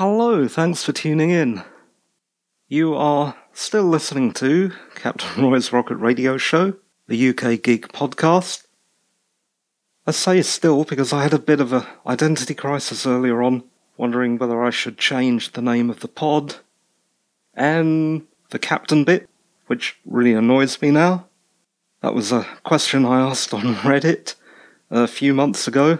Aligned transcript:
Hello, 0.00 0.48
thanks 0.48 0.82
for 0.82 0.92
tuning 0.92 1.28
in. 1.28 1.62
You 2.68 2.94
are 2.94 3.36
still 3.52 3.84
listening 3.84 4.32
to 4.32 4.72
Captain 4.94 5.44
Roy's 5.50 5.74
Rocket 5.74 5.96
Radio 5.96 6.38
Show, 6.38 6.76
the 7.06 7.28
UK 7.28 7.60
Geek 7.62 7.88
podcast. 7.88 8.64
I 10.06 10.12
say 10.12 10.40
still 10.40 10.84
because 10.84 11.12
I 11.12 11.22
had 11.22 11.34
a 11.34 11.38
bit 11.38 11.60
of 11.60 11.74
an 11.74 11.84
identity 12.06 12.54
crisis 12.54 13.06
earlier 13.06 13.42
on, 13.42 13.62
wondering 13.98 14.38
whether 14.38 14.64
I 14.64 14.70
should 14.70 14.96
change 14.96 15.52
the 15.52 15.60
name 15.60 15.90
of 15.90 16.00
the 16.00 16.08
pod 16.08 16.56
and 17.52 18.26
the 18.48 18.58
captain 18.58 19.04
bit, 19.04 19.28
which 19.66 19.98
really 20.06 20.32
annoys 20.32 20.80
me 20.80 20.90
now. 20.90 21.26
That 22.00 22.14
was 22.14 22.32
a 22.32 22.46
question 22.64 23.04
I 23.04 23.20
asked 23.20 23.52
on 23.52 23.74
Reddit 23.84 24.34
a 24.88 25.06
few 25.06 25.34
months 25.34 25.68
ago. 25.68 25.98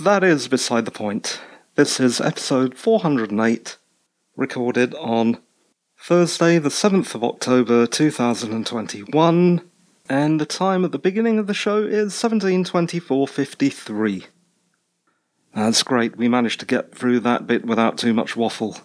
That 0.00 0.24
is 0.24 0.48
beside 0.48 0.84
the 0.84 0.90
point. 0.90 1.40
This 1.78 2.00
is 2.00 2.20
episode 2.20 2.76
408, 2.76 3.78
recorded 4.36 4.96
on 4.96 5.38
Thursday, 5.96 6.58
the 6.58 6.70
7th 6.70 7.14
of 7.14 7.22
October 7.22 7.86
2021, 7.86 9.60
and 10.08 10.40
the 10.40 10.44
time 10.44 10.84
at 10.84 10.90
the 10.90 10.98
beginning 10.98 11.38
of 11.38 11.46
the 11.46 11.54
show 11.54 11.84
is 11.84 12.14
1724.53. 12.14 14.26
That's 15.54 15.84
great, 15.84 16.16
we 16.16 16.26
managed 16.26 16.58
to 16.58 16.66
get 16.66 16.92
through 16.92 17.20
that 17.20 17.46
bit 17.46 17.64
without 17.64 17.96
too 17.96 18.12
much 18.12 18.34
waffle. 18.34 18.78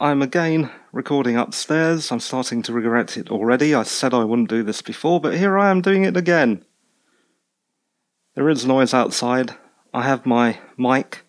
I'm 0.00 0.22
again 0.22 0.72
recording 0.90 1.36
upstairs. 1.36 2.10
I'm 2.10 2.18
starting 2.18 2.60
to 2.62 2.72
regret 2.72 3.16
it 3.16 3.30
already. 3.30 3.72
I 3.72 3.84
said 3.84 4.12
I 4.12 4.24
wouldn't 4.24 4.48
do 4.48 4.64
this 4.64 4.82
before, 4.82 5.20
but 5.20 5.38
here 5.38 5.56
I 5.56 5.70
am 5.70 5.80
doing 5.80 6.02
it 6.02 6.16
again. 6.16 6.64
There 8.34 8.50
is 8.50 8.66
noise 8.66 8.92
outside. 8.92 9.54
I 9.94 10.02
have 10.02 10.26
my 10.26 10.58
mic, 10.76 11.22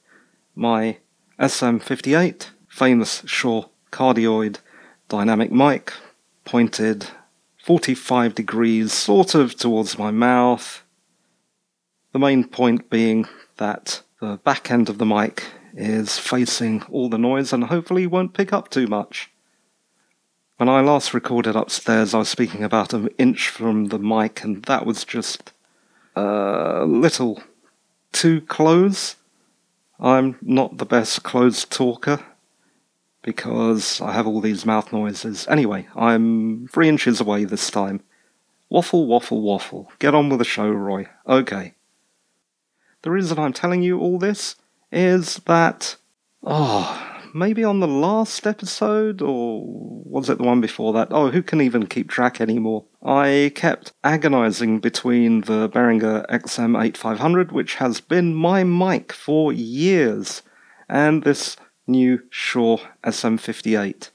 my 0.57 0.97
SM58, 1.40 2.48
famous 2.68 3.23
Shure 3.26 3.70
cardioid 3.91 4.57
dynamic 5.07 5.51
mic, 5.51 5.93
pointed 6.45 7.07
45 7.63 8.35
degrees 8.35 8.91
sort 8.91 9.35
of 9.35 9.55
towards 9.55 9.98
my 9.98 10.12
mouth. 10.12 10.84
The 12.12 12.20
main 12.20 12.43
point 12.43 12.90
being 12.90 13.27
that 13.57 14.01
the 14.20 14.37
back 14.37 14.71
end 14.71 14.90
of 14.90 14.98
the 14.98 15.05
mic 15.05 15.45
is 15.76 16.17
facing 16.17 16.82
all 16.84 17.10
the 17.10 17.17
noise 17.17 17.54
and 17.54 17.65
hopefully 17.65 18.07
won't 18.07 18.34
pick 18.34 18.51
up 18.51 18.70
too 18.70 18.87
much. 18.87 19.29
When 20.57 20.70
I 20.70 20.82
last 20.82 21.13
recorded 21.13 21.55
upstairs, 21.55 22.15
I 22.15 22.20
was 22.20 22.29
speaking 22.29 22.63
about 22.63 22.91
an 22.93 23.10
inch 23.20 23.49
from 23.49 23.89
the 23.89 23.99
mic, 23.99 24.43
and 24.43 24.63
that 24.63 24.87
was 24.87 25.04
just 25.04 25.54
a 26.15 26.84
little 26.87 27.43
too 28.12 28.41
close. 28.41 29.17
I'm 29.99 30.37
not 30.41 30.77
the 30.77 30.85
best 30.85 31.23
close 31.23 31.65
talker 31.65 32.20
because 33.23 33.99
I 33.99 34.13
have 34.13 34.27
all 34.27 34.41
these 34.41 34.65
mouth 34.65 34.93
noises. 34.93 35.48
Anyway, 35.49 35.87
I'm 35.95 36.67
three 36.67 36.87
inches 36.87 37.20
away 37.20 37.43
this 37.43 37.70
time. 37.70 38.01
Waffle, 38.70 39.07
waffle, 39.07 39.41
waffle. 39.41 39.91
Get 39.99 40.13
on 40.13 40.29
with 40.29 40.39
the 40.39 40.45
show, 40.45 40.70
Roy. 40.70 41.07
Okay. 41.27 41.73
The 43.01 43.12
reason 43.12 43.39
I'm 43.39 43.54
telling 43.54 43.81
you 43.81 43.99
all 43.99 44.20
this 44.20 44.55
is 44.91 45.35
that, 45.45 45.95
oh, 46.43 47.16
maybe 47.33 47.63
on 47.63 47.79
the 47.79 47.87
last 47.87 48.47
episode, 48.47 49.21
or 49.21 49.63
was 49.65 50.29
it 50.29 50.37
the 50.37 50.43
one 50.43 50.61
before 50.61 50.93
that? 50.93 51.09
Oh, 51.11 51.29
who 51.29 51.41
can 51.41 51.61
even 51.61 51.87
keep 51.87 52.09
track 52.09 52.39
anymore? 52.41 52.85
I 53.03 53.51
kept 53.55 53.93
agonizing 54.03 54.79
between 54.79 55.41
the 55.41 55.70
Behringer 55.70 56.25
XM8500, 56.27 57.51
which 57.51 57.75
has 57.75 58.01
been 58.01 58.33
my 58.33 58.63
mic 58.63 59.11
for 59.13 59.53
years, 59.53 60.41
and 60.89 61.23
this 61.23 61.57
new 61.87 62.21
Shure 62.29 62.79
SM58. 63.03 64.09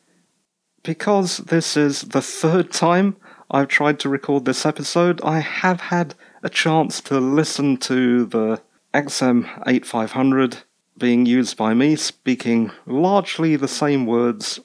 Because 0.83 1.39
this 1.39 1.77
is 1.77 2.03
the 2.03 2.23
third 2.23 2.73
time 2.73 3.17
I've 3.51 3.69
tried 3.69 4.01
to 4.01 4.09
record 4.09 4.45
this 4.45 4.65
episode, 4.65 5.21
I 5.23 5.41
have 5.41 5.81
had 5.81 6.15
a 6.43 6.49
chance 6.49 7.01
to 7.03 7.21
listen 7.21 7.77
to 7.79 8.25
the 8.25 8.63
XM8500 8.95 10.63
being 11.03 11.27
used 11.27 11.57
by 11.57 11.75
me, 11.75 11.97
speaking 11.97 12.71
largely 12.87 13.57
the 13.57 13.67
same 13.67 14.07
words 14.07 14.61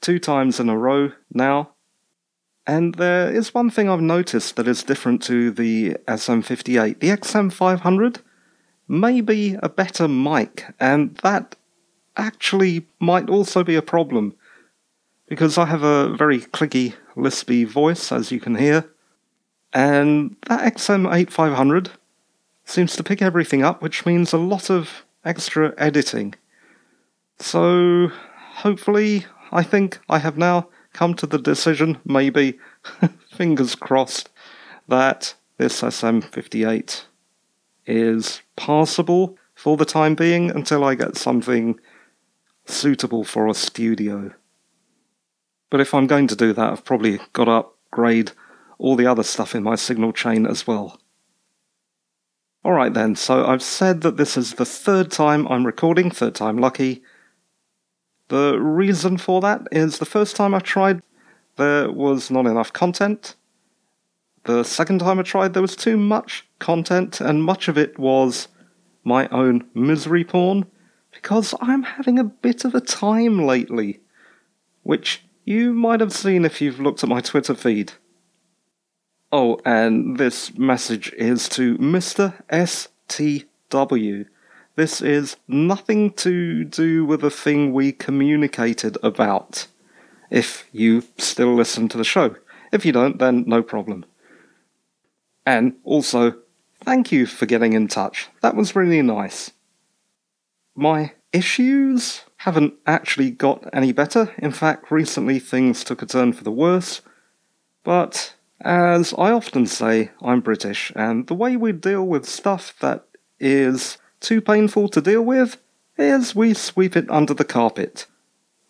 two 0.00 0.16
times 0.16 0.60
in 0.60 0.68
a 0.68 0.78
row 0.78 1.10
now. 1.34 1.70
And 2.64 2.94
there 2.94 3.28
is 3.34 3.52
one 3.52 3.68
thing 3.68 3.88
I've 3.88 4.00
noticed 4.00 4.54
that 4.54 4.68
is 4.68 4.84
different 4.84 5.24
to 5.24 5.50
the 5.50 5.96
SM58. 6.06 7.00
The 7.00 7.08
XM500 7.08 8.18
may 8.86 9.20
be 9.20 9.56
a 9.60 9.68
better 9.68 10.06
mic, 10.06 10.72
and 10.78 11.16
that 11.24 11.56
actually 12.16 12.86
might 13.00 13.28
also 13.28 13.64
be 13.64 13.74
a 13.74 13.82
problem 13.82 14.36
because 15.28 15.58
I 15.58 15.66
have 15.66 15.82
a 15.82 16.14
very 16.14 16.42
clicky, 16.42 16.94
lispy 17.16 17.66
voice, 17.66 18.12
as 18.12 18.30
you 18.30 18.38
can 18.38 18.54
hear, 18.54 18.88
and 19.72 20.36
that 20.46 20.74
XM8500 20.74 21.88
seems 22.64 22.94
to 22.94 23.02
pick 23.02 23.20
everything 23.20 23.64
up, 23.64 23.82
which 23.82 24.06
means 24.06 24.32
a 24.32 24.38
lot 24.38 24.70
of 24.70 25.04
extra 25.24 25.74
editing. 25.78 26.34
So, 27.38 28.08
hopefully, 28.54 29.26
I 29.50 29.62
think 29.62 30.00
I 30.08 30.18
have 30.18 30.38
now 30.38 30.68
come 30.92 31.14
to 31.14 31.26
the 31.26 31.38
decision, 31.38 31.98
maybe, 32.04 32.58
fingers 33.30 33.74
crossed, 33.74 34.30
that 34.88 35.34
this 35.58 35.80
SM58 35.80 37.04
is 37.86 38.42
passable 38.56 39.36
for 39.54 39.76
the 39.76 39.84
time 39.84 40.14
being 40.14 40.50
until 40.50 40.84
I 40.84 40.94
get 40.94 41.16
something 41.16 41.78
suitable 42.66 43.24
for 43.24 43.48
a 43.48 43.54
studio. 43.54 44.32
But 45.70 45.80
if 45.80 45.94
I'm 45.94 46.06
going 46.06 46.26
to 46.28 46.36
do 46.36 46.52
that, 46.52 46.72
I've 46.72 46.84
probably 46.84 47.18
got 47.32 47.46
to 47.46 47.50
upgrade 47.52 48.32
all 48.78 48.96
the 48.96 49.06
other 49.06 49.22
stuff 49.22 49.54
in 49.54 49.62
my 49.62 49.74
signal 49.74 50.12
chain 50.12 50.46
as 50.46 50.66
well. 50.66 51.00
Alright 52.64 52.94
then, 52.94 53.16
so 53.16 53.44
I've 53.44 53.62
said 53.62 54.02
that 54.02 54.16
this 54.16 54.36
is 54.36 54.54
the 54.54 54.64
third 54.64 55.10
time 55.10 55.48
I'm 55.48 55.66
recording, 55.66 56.12
third 56.12 56.36
time 56.36 56.58
lucky. 56.58 57.02
The 58.28 58.56
reason 58.56 59.18
for 59.18 59.40
that 59.40 59.66
is 59.72 59.98
the 59.98 60.04
first 60.04 60.36
time 60.36 60.54
I 60.54 60.60
tried, 60.60 61.02
there 61.56 61.90
was 61.90 62.30
not 62.30 62.46
enough 62.46 62.72
content. 62.72 63.34
The 64.44 64.62
second 64.62 65.00
time 65.00 65.18
I 65.18 65.22
tried, 65.22 65.54
there 65.54 65.62
was 65.62 65.74
too 65.74 65.96
much 65.96 66.48
content, 66.60 67.20
and 67.20 67.42
much 67.42 67.66
of 67.66 67.76
it 67.76 67.98
was 67.98 68.46
my 69.02 69.26
own 69.28 69.68
misery 69.74 70.22
porn 70.22 70.66
because 71.12 71.54
I'm 71.60 71.82
having 71.82 72.18
a 72.18 72.24
bit 72.24 72.64
of 72.64 72.76
a 72.76 72.80
time 72.80 73.44
lately, 73.44 74.00
which 74.84 75.24
you 75.44 75.72
might 75.72 76.00
have 76.00 76.12
seen 76.12 76.44
if 76.44 76.60
you've 76.60 76.80
looked 76.80 77.02
at 77.02 77.08
my 77.08 77.20
Twitter 77.20 77.54
feed. 77.56 77.94
Oh, 79.32 79.58
and 79.64 80.18
this 80.18 80.56
message 80.58 81.12
is 81.14 81.48
to 81.50 81.78
Mr. 81.78 82.34
STW. 82.50 84.26
This 84.76 85.00
is 85.00 85.36
nothing 85.48 86.12
to 86.12 86.64
do 86.64 87.04
with 87.04 87.22
the 87.22 87.30
thing 87.30 87.72
we 87.72 87.92
communicated 87.92 88.98
about. 89.02 89.66
If 90.30 90.68
you 90.72 91.02
still 91.18 91.54
listen 91.54 91.88
to 91.88 91.98
the 91.98 92.04
show. 92.04 92.36
If 92.72 92.84
you 92.84 92.92
don't, 92.92 93.18
then 93.18 93.44
no 93.46 93.62
problem. 93.62 94.04
And 95.44 95.74
also, 95.82 96.36
thank 96.84 97.10
you 97.10 97.26
for 97.26 97.46
getting 97.46 97.72
in 97.72 97.88
touch. 97.88 98.28
That 98.42 98.54
was 98.54 98.76
really 98.76 99.02
nice 99.02 99.52
my 100.74 101.12
issues 101.32 102.22
haven't 102.38 102.74
actually 102.86 103.30
got 103.30 103.68
any 103.72 103.92
better. 103.92 104.34
In 104.38 104.52
fact, 104.52 104.90
recently 104.90 105.38
things 105.38 105.84
took 105.84 106.02
a 106.02 106.06
turn 106.06 106.32
for 106.32 106.44
the 106.44 106.50
worse. 106.50 107.02
But 107.84 108.34
as 108.62 109.12
I 109.18 109.32
often 109.32 109.66
say, 109.66 110.10
I'm 110.20 110.40
British, 110.40 110.92
and 110.94 111.26
the 111.26 111.34
way 111.34 111.56
we 111.56 111.72
deal 111.72 112.06
with 112.06 112.28
stuff 112.28 112.74
that 112.80 113.04
is 113.40 113.98
too 114.20 114.40
painful 114.40 114.88
to 114.88 115.00
deal 115.00 115.22
with 115.22 115.58
is 115.98 116.34
we 116.34 116.54
sweep 116.54 116.96
it 116.96 117.10
under 117.10 117.34
the 117.34 117.44
carpet. 117.44 118.06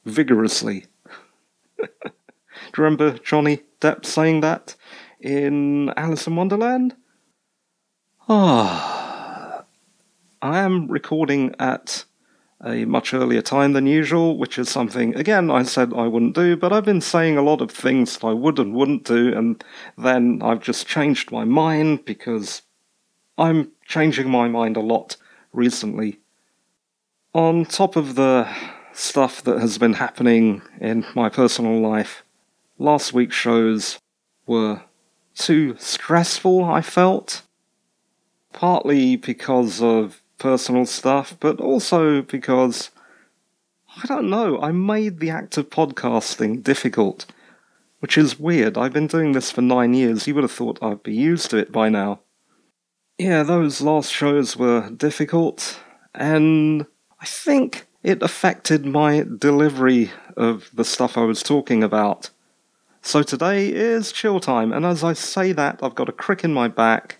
Vigorously. 0.05 0.87
Do 1.79 1.87
you 2.77 2.85
remember 2.85 3.19
Johnny 3.19 3.62
Depp 3.81 4.05
saying 4.05 4.41
that 4.41 4.75
in 5.21 5.93
Alice 5.97 6.27
in 6.27 6.37
Wonderland? 6.37 6.97
Ah. 8.29 9.65
I 10.41 10.59
am 10.59 10.88
recording 10.88 11.55
at 11.59 12.05
a 12.64 12.85
much 12.85 13.12
earlier 13.12 13.43
time 13.43 13.73
than 13.73 13.87
usual, 13.87 14.38
which 14.38 14.59
is 14.59 14.69
something, 14.69 15.14
again, 15.17 15.50
I 15.50 15.64
said 15.64 15.93
I 15.93 16.06
wouldn't 16.06 16.35
do, 16.35 16.56
but 16.56 16.73
I've 16.73 16.85
been 16.85 17.00
saying 17.00 17.37
a 17.37 17.43
lot 17.43 17.61
of 17.61 17.70
things 17.70 18.19
that 18.19 18.26
I 18.26 18.32
would 18.32 18.59
and 18.59 18.75
wouldn't 18.75 19.05
do, 19.05 19.37
and 19.37 19.62
then 19.99 20.41
I've 20.43 20.61
just 20.61 20.87
changed 20.87 21.32
my 21.32 21.44
mind 21.44 22.05
because 22.05 22.62
I'm 23.37 23.73
changing 23.85 24.31
my 24.31 24.49
mind 24.49 24.76
a 24.76 24.81
lot 24.81 25.17
recently. 25.53 26.20
On 27.35 27.64
top 27.64 27.97
of 27.97 28.14
the 28.14 28.49
stuff 28.93 29.43
that 29.43 29.59
has 29.59 29.79
been 29.79 29.94
happening 29.94 30.62
in 30.81 31.05
my 31.14 31.29
personal 31.29 31.81
life, 31.81 32.23
last 32.79 33.12
week's 33.12 33.37
shows 33.37 33.99
were 34.47 34.82
too 35.35 35.75
stressful, 35.79 36.64
I 36.64 36.82
felt. 36.82 37.43
Partly 38.53 39.17
because 39.17 39.81
of 39.81 40.22
personal 40.38 40.87
stuff, 40.87 41.37
but 41.40 41.61
also 41.61 42.23
because 42.23 42.90
I 44.02 44.06
don't 44.06 44.31
know, 44.31 44.61
I 44.61 44.73
made 44.73 45.20
the 45.20 45.31
act 45.31 45.58
of 45.58 45.69
podcasting 45.69 46.62
difficult, 46.62 47.26
which 48.00 48.17
is 48.17 48.40
weird. 48.40 48.79
I've 48.79 48.93
been 48.93 49.06
doing 49.06 49.32
this 49.32 49.50
for 49.50 49.61
nine 49.61 49.93
years. 49.93 50.26
You 50.26 50.34
would 50.34 50.44
have 50.44 50.52
thought 50.52 50.82
I'd 50.82 51.02
be 51.02 51.14
used 51.14 51.50
to 51.50 51.58
it 51.58 51.70
by 51.70 51.88
now. 51.88 52.20
Yeah, 53.19 53.43
those 53.43 53.82
last 53.82 54.11
shows 54.11 54.56
were 54.56 54.90
difficult, 54.90 55.79
and 56.14 56.87
I 57.20 57.26
think 57.26 57.87
it 58.02 58.23
affected 58.23 58.87
my 58.87 59.25
delivery 59.38 60.11
of 60.37 60.70
the 60.73 60.85
stuff 60.85 61.19
I 61.19 61.25
was 61.25 61.43
talking 61.43 61.85
about. 61.85 62.31
So 63.02 63.23
today 63.23 63.69
is 63.69 64.11
chill 64.11 64.40
time, 64.40 64.73
and 64.73 64.87
as 64.87 65.05
I 65.05 65.12
say 65.12 65.52
that, 65.52 65.81
I've 65.82 65.94
got 65.94 66.08
a 66.08 66.12
crick 66.12 66.44
in 66.44 66.55
my 66.55 66.69
back. 66.69 67.19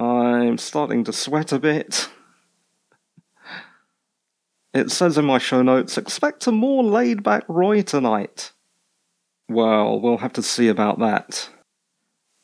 I'm 0.00 0.56
starting 0.56 1.04
to 1.04 1.12
sweat 1.12 1.52
a 1.52 1.58
bit. 1.58 2.08
It 4.72 4.90
says 4.90 5.18
in 5.18 5.26
my 5.26 5.36
show 5.36 5.60
notes, 5.60 5.98
expect 5.98 6.46
a 6.46 6.52
more 6.52 6.82
laid 6.82 7.22
back 7.22 7.44
Roy 7.48 7.82
tonight. 7.82 8.52
Well, 9.46 10.00
we'll 10.00 10.18
have 10.18 10.32
to 10.34 10.42
see 10.42 10.68
about 10.68 11.00
that. 11.00 11.50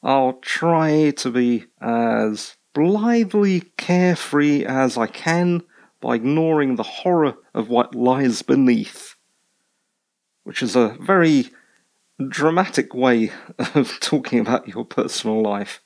I'll 0.03 0.35
try 0.35 1.13
to 1.13 1.31
be 1.31 1.65
as 1.81 2.57
blithely 2.75 3.61
carefree 3.79 4.67
as 4.67 4.99
I 4.99 5.07
can 5.07 5.63
by 6.03 6.17
ignoring 6.17 6.77
the 6.77 6.83
horror 6.83 7.37
of 7.55 7.71
what 7.71 7.95
lies 7.95 8.43
beneath. 8.43 9.15
Which 10.45 10.63
is 10.63 10.77
a 10.77 10.99
very 11.01 11.51
dramatic 12.29 12.93
way 12.93 13.31
of 13.75 13.99
talking 14.01 14.41
about 14.41 14.69
your 14.69 14.85
personal 14.85 15.43
life. 15.43 15.81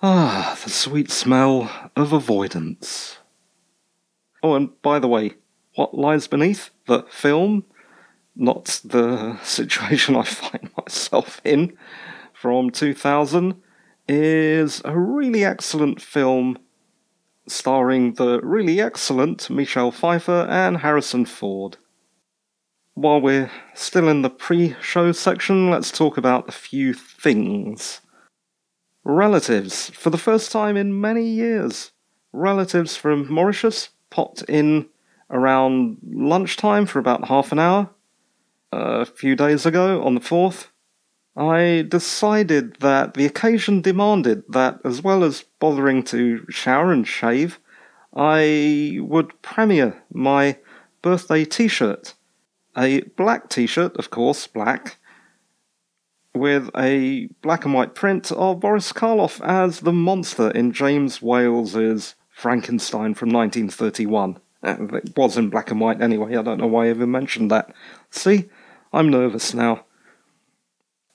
Ah, 0.00 0.56
the 0.62 0.70
sweet 0.70 1.10
smell 1.10 1.90
of 1.96 2.12
avoidance. 2.12 3.18
Oh, 4.44 4.54
and 4.54 4.80
by 4.80 5.00
the 5.00 5.08
way, 5.08 5.32
what 5.74 5.92
lies 5.92 6.28
beneath 6.28 6.70
the 6.86 7.02
film, 7.10 7.64
not 8.36 8.80
the 8.84 9.36
situation 9.42 10.14
I 10.14 10.22
find 10.22 10.70
myself 10.76 11.40
in 11.44 11.76
from 12.32 12.70
2000, 12.70 13.60
is 14.06 14.80
a 14.84 14.96
really 14.96 15.44
excellent 15.44 16.00
film 16.00 16.58
starring 17.48 18.12
the 18.12 18.40
really 18.40 18.80
excellent 18.80 19.50
Michelle 19.50 19.90
Pfeiffer 19.90 20.46
and 20.48 20.76
Harrison 20.76 21.24
Ford. 21.24 21.76
While 22.94 23.20
we're 23.20 23.50
still 23.74 24.08
in 24.08 24.22
the 24.22 24.30
pre 24.30 24.76
show 24.80 25.10
section, 25.10 25.70
let's 25.70 25.90
talk 25.90 26.16
about 26.16 26.48
a 26.48 26.52
few 26.52 26.94
things. 26.94 28.00
Relatives, 29.08 29.88
for 29.88 30.10
the 30.10 30.18
first 30.18 30.52
time 30.52 30.76
in 30.76 31.00
many 31.00 31.26
years. 31.26 31.92
Relatives 32.34 32.94
from 32.94 33.32
Mauritius 33.32 33.88
popped 34.10 34.42
in 34.42 34.86
around 35.30 35.96
lunchtime 36.06 36.84
for 36.84 36.98
about 36.98 37.28
half 37.28 37.50
an 37.50 37.58
hour 37.58 37.88
uh, 38.70 39.00
a 39.00 39.06
few 39.06 39.34
days 39.34 39.64
ago 39.64 40.02
on 40.02 40.14
the 40.14 40.20
4th. 40.20 40.66
I 41.34 41.86
decided 41.88 42.76
that 42.80 43.14
the 43.14 43.24
occasion 43.24 43.80
demanded 43.80 44.42
that, 44.50 44.78
as 44.84 45.02
well 45.02 45.24
as 45.24 45.46
bothering 45.58 46.02
to 46.02 46.44
shower 46.50 46.92
and 46.92 47.08
shave, 47.08 47.58
I 48.14 48.98
would 49.00 49.40
premiere 49.40 50.02
my 50.12 50.58
birthday 51.00 51.46
t 51.46 51.66
shirt. 51.66 52.12
A 52.76 53.00
black 53.16 53.48
t 53.48 53.66
shirt, 53.66 53.96
of 53.96 54.10
course, 54.10 54.46
black, 54.46 54.98
with 56.34 56.70
a 56.76 57.26
black 57.42 57.64
and 57.64 57.74
white 57.74 57.94
print 57.94 58.30
of 58.32 58.60
Boris 58.60 58.92
Karloff 58.92 59.40
as 59.44 59.80
the 59.80 59.92
monster 59.92 60.50
in 60.50 60.72
James 60.72 61.20
Whale's 61.20 62.14
Frankenstein 62.30 63.14
from 63.14 63.30
1931. 63.30 64.38
Uh, 64.62 64.76
it 64.94 65.16
was 65.16 65.36
in 65.36 65.50
black 65.50 65.70
and 65.70 65.80
white 65.80 66.00
anyway, 66.00 66.36
I 66.36 66.42
don't 66.42 66.58
know 66.58 66.66
why 66.66 66.86
I 66.86 66.90
even 66.90 67.10
mentioned 67.10 67.50
that. 67.50 67.72
See, 68.10 68.48
I'm 68.92 69.08
nervous 69.08 69.54
now. 69.54 69.84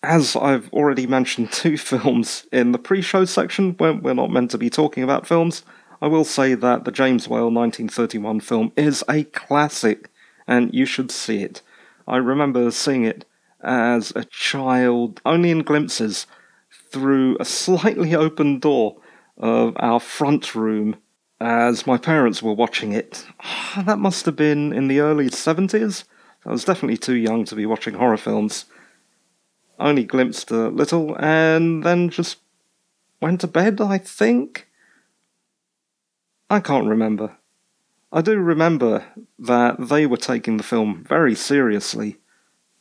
As 0.02 0.36
I've 0.36 0.72
already 0.74 1.08
mentioned 1.08 1.52
two 1.54 1.78
films 1.78 2.46
in 2.52 2.72
the 2.72 2.78
pre 2.78 3.02
show 3.02 3.26
section, 3.26 3.74
where 3.74 3.94
we're 3.94 4.14
not 4.14 4.32
meant 4.32 4.52
to 4.52 4.58
be 4.58 4.70
talking 4.70 5.04
about 5.04 5.28
films, 5.28 5.64
I 6.02 6.08
will 6.08 6.26
say 6.26 6.54
that 6.54 6.84
the 6.84 6.92
James 6.92 7.28
Whale 7.28 7.52
1931 7.52 8.42
film 8.42 8.74
is 8.76 9.04
a 9.08 9.24
classic, 9.24 10.10
and 10.46 10.74
you 10.74 10.86
should 10.86 11.12
see 11.12 11.42
it. 11.42 11.62
I 12.06 12.18
remember 12.18 12.70
seeing 12.72 13.06
it 13.06 13.26
as 13.64 14.12
a 14.16 14.26
child, 14.26 15.22
only 15.26 15.52
in 15.52 15.60
glimpses, 15.60 16.28
through 16.92 17.38
a 17.40 17.46
slightly 17.46 18.14
open 18.16 18.60
door 18.60 18.98
of 19.38 19.76
our 19.80 20.00
front 20.00 20.54
room 20.54 20.96
as 21.40 21.88
my 21.88 21.98
parents 21.98 22.42
were 22.42 22.54
watching 22.54 22.94
it. 22.94 23.26
That 23.86 23.98
must 23.98 24.26
have 24.28 24.36
been 24.36 24.72
in 24.72 24.88
the 24.88 25.00
early 25.00 25.30
70s. 25.30 26.04
I 26.46 26.52
was 26.52 26.64
definitely 26.64 26.98
too 26.98 27.16
young 27.16 27.44
to 27.46 27.56
be 27.56 27.66
watching 27.66 27.96
horror 27.96 28.18
films. 28.18 28.66
Only 29.80 30.04
glimpsed 30.04 30.52
a 30.52 30.70
little 30.70 31.16
and 31.18 31.84
then 31.84 32.10
just 32.10 32.38
went 33.20 33.42
to 33.42 33.48
bed, 33.48 33.82
I 33.82 33.98
think. 33.98 34.68
I 36.50 36.60
can't 36.60 36.88
remember. 36.88 37.38
I 38.12 38.22
do 38.22 38.38
remember 38.38 39.06
that 39.40 39.88
they 39.90 40.06
were 40.06 40.18
taking 40.18 40.58
the 40.58 40.64
film 40.64 41.04
very 41.04 41.34
seriously, 41.34 42.18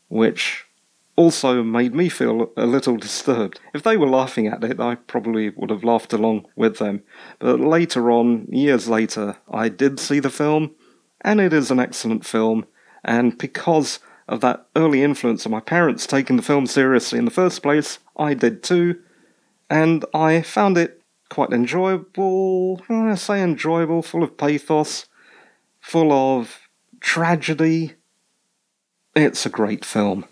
which 0.08 0.66
also 1.16 1.62
made 1.62 1.94
me 1.94 2.08
feel 2.08 2.52
a 2.56 2.66
little 2.66 2.96
disturbed. 2.96 3.60
If 3.74 3.82
they 3.82 3.96
were 3.96 4.08
laughing 4.08 4.46
at 4.46 4.64
it, 4.64 4.80
I 4.80 4.94
probably 4.94 5.50
would 5.50 5.70
have 5.70 5.84
laughed 5.84 6.12
along 6.12 6.46
with 6.56 6.78
them. 6.78 7.02
But 7.38 7.60
later 7.60 8.10
on, 8.10 8.46
years 8.50 8.88
later, 8.88 9.36
I 9.50 9.68
did 9.68 10.00
see 10.00 10.20
the 10.20 10.30
film, 10.30 10.74
and 11.20 11.40
it 11.40 11.52
is 11.52 11.70
an 11.70 11.78
excellent 11.78 12.24
film. 12.24 12.66
And 13.04 13.36
because 13.36 13.98
of 14.28 14.40
that 14.40 14.66
early 14.74 15.02
influence 15.02 15.44
of 15.44 15.52
my 15.52 15.60
parents 15.60 16.06
taking 16.06 16.36
the 16.36 16.42
film 16.42 16.66
seriously 16.66 17.18
in 17.18 17.24
the 17.24 17.30
first 17.30 17.62
place, 17.62 17.98
I 18.16 18.34
did 18.34 18.62
too. 18.62 19.00
And 19.68 20.04
I 20.14 20.42
found 20.42 20.78
it 20.78 21.02
quite 21.28 21.52
enjoyable. 21.52 22.82
I 22.88 23.14
say 23.16 23.42
enjoyable, 23.42 24.02
full 24.02 24.22
of 24.22 24.36
pathos, 24.36 25.06
full 25.80 26.12
of 26.12 26.68
tragedy. 27.00 27.94
It's 29.14 29.44
a 29.44 29.50
great 29.50 29.84
film. 29.84 30.26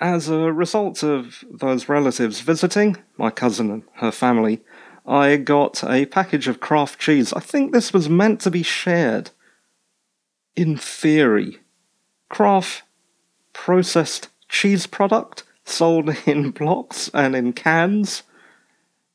As 0.00 0.28
a 0.28 0.52
result 0.52 1.02
of 1.02 1.44
those 1.50 1.88
relatives 1.88 2.40
visiting, 2.40 2.96
my 3.16 3.30
cousin 3.30 3.70
and 3.70 3.82
her 3.94 4.12
family, 4.12 4.62
I 5.06 5.36
got 5.36 5.82
a 5.84 6.06
package 6.06 6.48
of 6.48 6.60
Kraft 6.60 6.98
cheese. 7.00 7.32
I 7.32 7.40
think 7.40 7.72
this 7.72 7.92
was 7.92 8.08
meant 8.08 8.40
to 8.42 8.50
be 8.50 8.62
shared. 8.62 9.30
In 10.54 10.76
theory, 10.76 11.60
Kraft 12.28 12.82
processed 13.52 14.28
cheese 14.48 14.86
product 14.86 15.44
sold 15.64 16.16
in 16.26 16.50
blocks 16.50 17.10
and 17.12 17.34
in 17.34 17.52
cans 17.52 18.22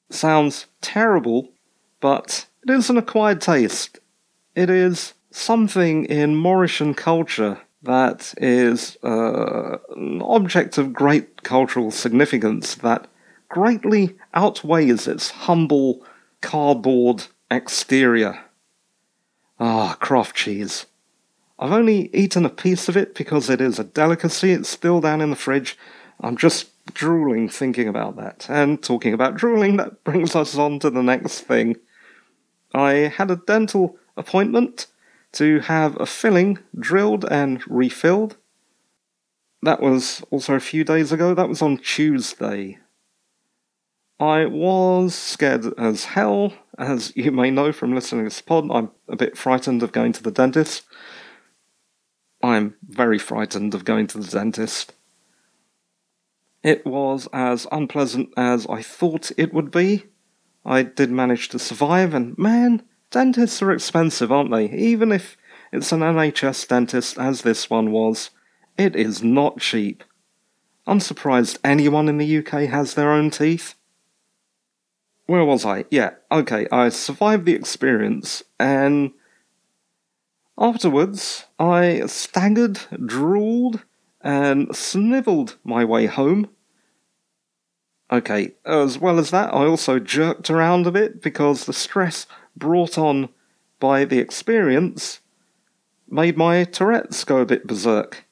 sounds 0.10 0.68
terrible, 0.82 1.50
but 2.00 2.46
it 2.63 2.72
is 2.72 2.90
an 2.90 2.98
acquired 2.98 3.42
taste. 3.42 4.00
It 4.56 4.70
is 4.70 5.13
something 5.32 6.06
in 6.06 6.36
Mauritian 6.36 6.96
culture 6.96 7.60
that 7.88 8.34
is 8.38 8.98
uh, 9.03 9.77
an 9.96 10.22
object 10.22 10.77
of 10.77 10.94
great 10.94 11.44
cultural 11.44 11.89
significance 11.89 12.75
that 12.75 13.08
greatly 13.50 14.15
outweighs 14.34 15.08
its 15.08 15.32
humble 15.32 16.06
cardboard 16.41 17.27
exterior. 17.50 18.39
Ah, 19.60 19.98
Kraft 20.00 20.36
cheese. 20.36 20.86
I've 21.58 21.72
only 21.72 22.15
eaten 22.15 22.46
a 22.46 22.50
piece 22.50 22.88
of 22.88 22.98
it 22.98 23.15
because 23.15 23.50
it 23.50 23.62
is 23.62 23.79
a 23.79 23.84
delicacy, 23.84 24.51
it's 24.51 24.70
still 24.70 25.01
down 25.01 25.22
in 25.22 25.32
the 25.32 25.36
fridge. 25.36 25.77
I'm 26.20 26.38
just 26.38 26.70
drooling 26.94 27.50
thinking 27.50 27.88
about 27.88 28.17
that. 28.17 28.46
And 28.50 28.84
talking 28.84 29.13
about 29.13 29.36
drooling, 29.36 29.77
that 29.77 30.03
brings 30.03 30.36
us 30.36 30.56
on 30.56 30.79
to 30.79 30.89
the 30.89 31.01
next 31.01 31.41
thing. 31.41 31.77
I 32.74 32.91
had 33.15 33.32
a 33.32 33.38
dental 33.48 33.98
appointment 34.15 34.88
to 35.34 35.60
have 35.60 36.00
a 36.00 36.06
filling 36.06 36.60
drilled 36.78 37.26
and 37.26 37.64
refilled. 37.68 38.38
That 39.62 39.82
was 39.82 40.24
also 40.30 40.54
a 40.56 40.60
few 40.60 40.84
days 40.84 41.12
ago, 41.12 41.34
that 41.34 41.50
was 41.50 41.62
on 41.62 41.78
Tuesday. 41.78 42.80
I 44.20 44.46
was 44.46 45.14
scared 45.14 45.66
as 45.78 46.06
hell, 46.06 46.54
as 46.78 47.16
you 47.16 47.32
may 47.32 47.52
know 47.52 47.72
from 47.72 47.94
listening 47.94 48.22
to 48.22 48.30
this 48.30 48.42
pod. 48.42 48.68
I'm 48.72 48.90
a 49.08 49.16
bit 49.16 49.38
frightened 49.38 49.84
of 49.84 49.92
going 49.92 50.12
to 50.14 50.24
the 50.24 50.32
dentist. 50.32 50.86
I'm 52.42 52.76
very 52.88 53.20
frightened 53.20 53.76
of 53.76 53.86
going 53.86 54.08
to 54.08 54.20
the 54.20 54.28
dentist. 54.28 54.94
It 56.64 56.86
was 56.86 57.28
as 57.32 57.68
unpleasant 57.72 58.30
as 58.36 58.66
I 58.68 58.82
thought 58.82 59.32
it 59.38 59.54
would 59.54 59.72
be. 59.72 60.06
I 60.66 60.84
did 60.84 61.12
manage 61.12 61.50
to 61.50 61.60
survive, 61.60 62.14
and 62.14 62.38
man, 62.38 62.84
Dentists 63.18 63.64
are 63.64 63.72
expensive, 63.72 64.32
aren't 64.32 64.52
they? 64.52 64.70
Even 64.70 65.12
if 65.12 65.38
it's 65.72 65.92
an 65.92 66.02
NHS 66.02 66.68
dentist, 66.68 67.18
as 67.18 67.42
this 67.42 67.68
one 67.68 67.92
was, 67.92 68.30
it 68.78 68.96
is 68.96 69.24
not 69.24 69.60
cheap. 69.60 70.04
I'm 70.86 71.00
surprised 71.00 71.58
anyone 71.64 72.10
in 72.10 72.20
the 72.20 72.38
UK 72.38 72.70
has 72.70 72.94
their 72.94 73.12
own 73.12 73.32
teeth. 73.32 73.74
Where 75.26 75.44
was 75.44 75.66
I? 75.66 75.86
Yeah, 75.90 76.12
okay, 76.32 76.68
I 76.72 76.90
survived 76.90 77.46
the 77.48 77.56
experience, 77.56 78.44
and 78.60 79.14
Afterwards, 80.56 81.46
I 81.58 82.04
staggered, 82.06 82.82
drooled, 83.04 83.84
and 84.22 84.76
snivelled 84.76 85.58
my 85.64 85.84
way 85.84 86.06
home. 86.06 86.50
Okay, 88.12 88.54
as 88.64 89.00
well 89.00 89.18
as 89.18 89.32
that, 89.32 89.56
I 89.56 89.66
also 89.66 89.98
jerked 89.98 90.52
around 90.52 90.86
a 90.86 90.92
bit 90.92 91.20
because 91.20 91.66
the 91.66 91.74
stress 91.74 92.28
brought 92.58 92.98
on 92.98 93.30
by 93.80 94.06
the 94.06 94.20
experience 94.20 95.22
made 96.10 96.38
my 96.38 96.64
Tourette's 96.64 97.24
go 97.24 97.38
a 97.38 97.46
bit 97.46 97.68
berserk, 97.68 98.26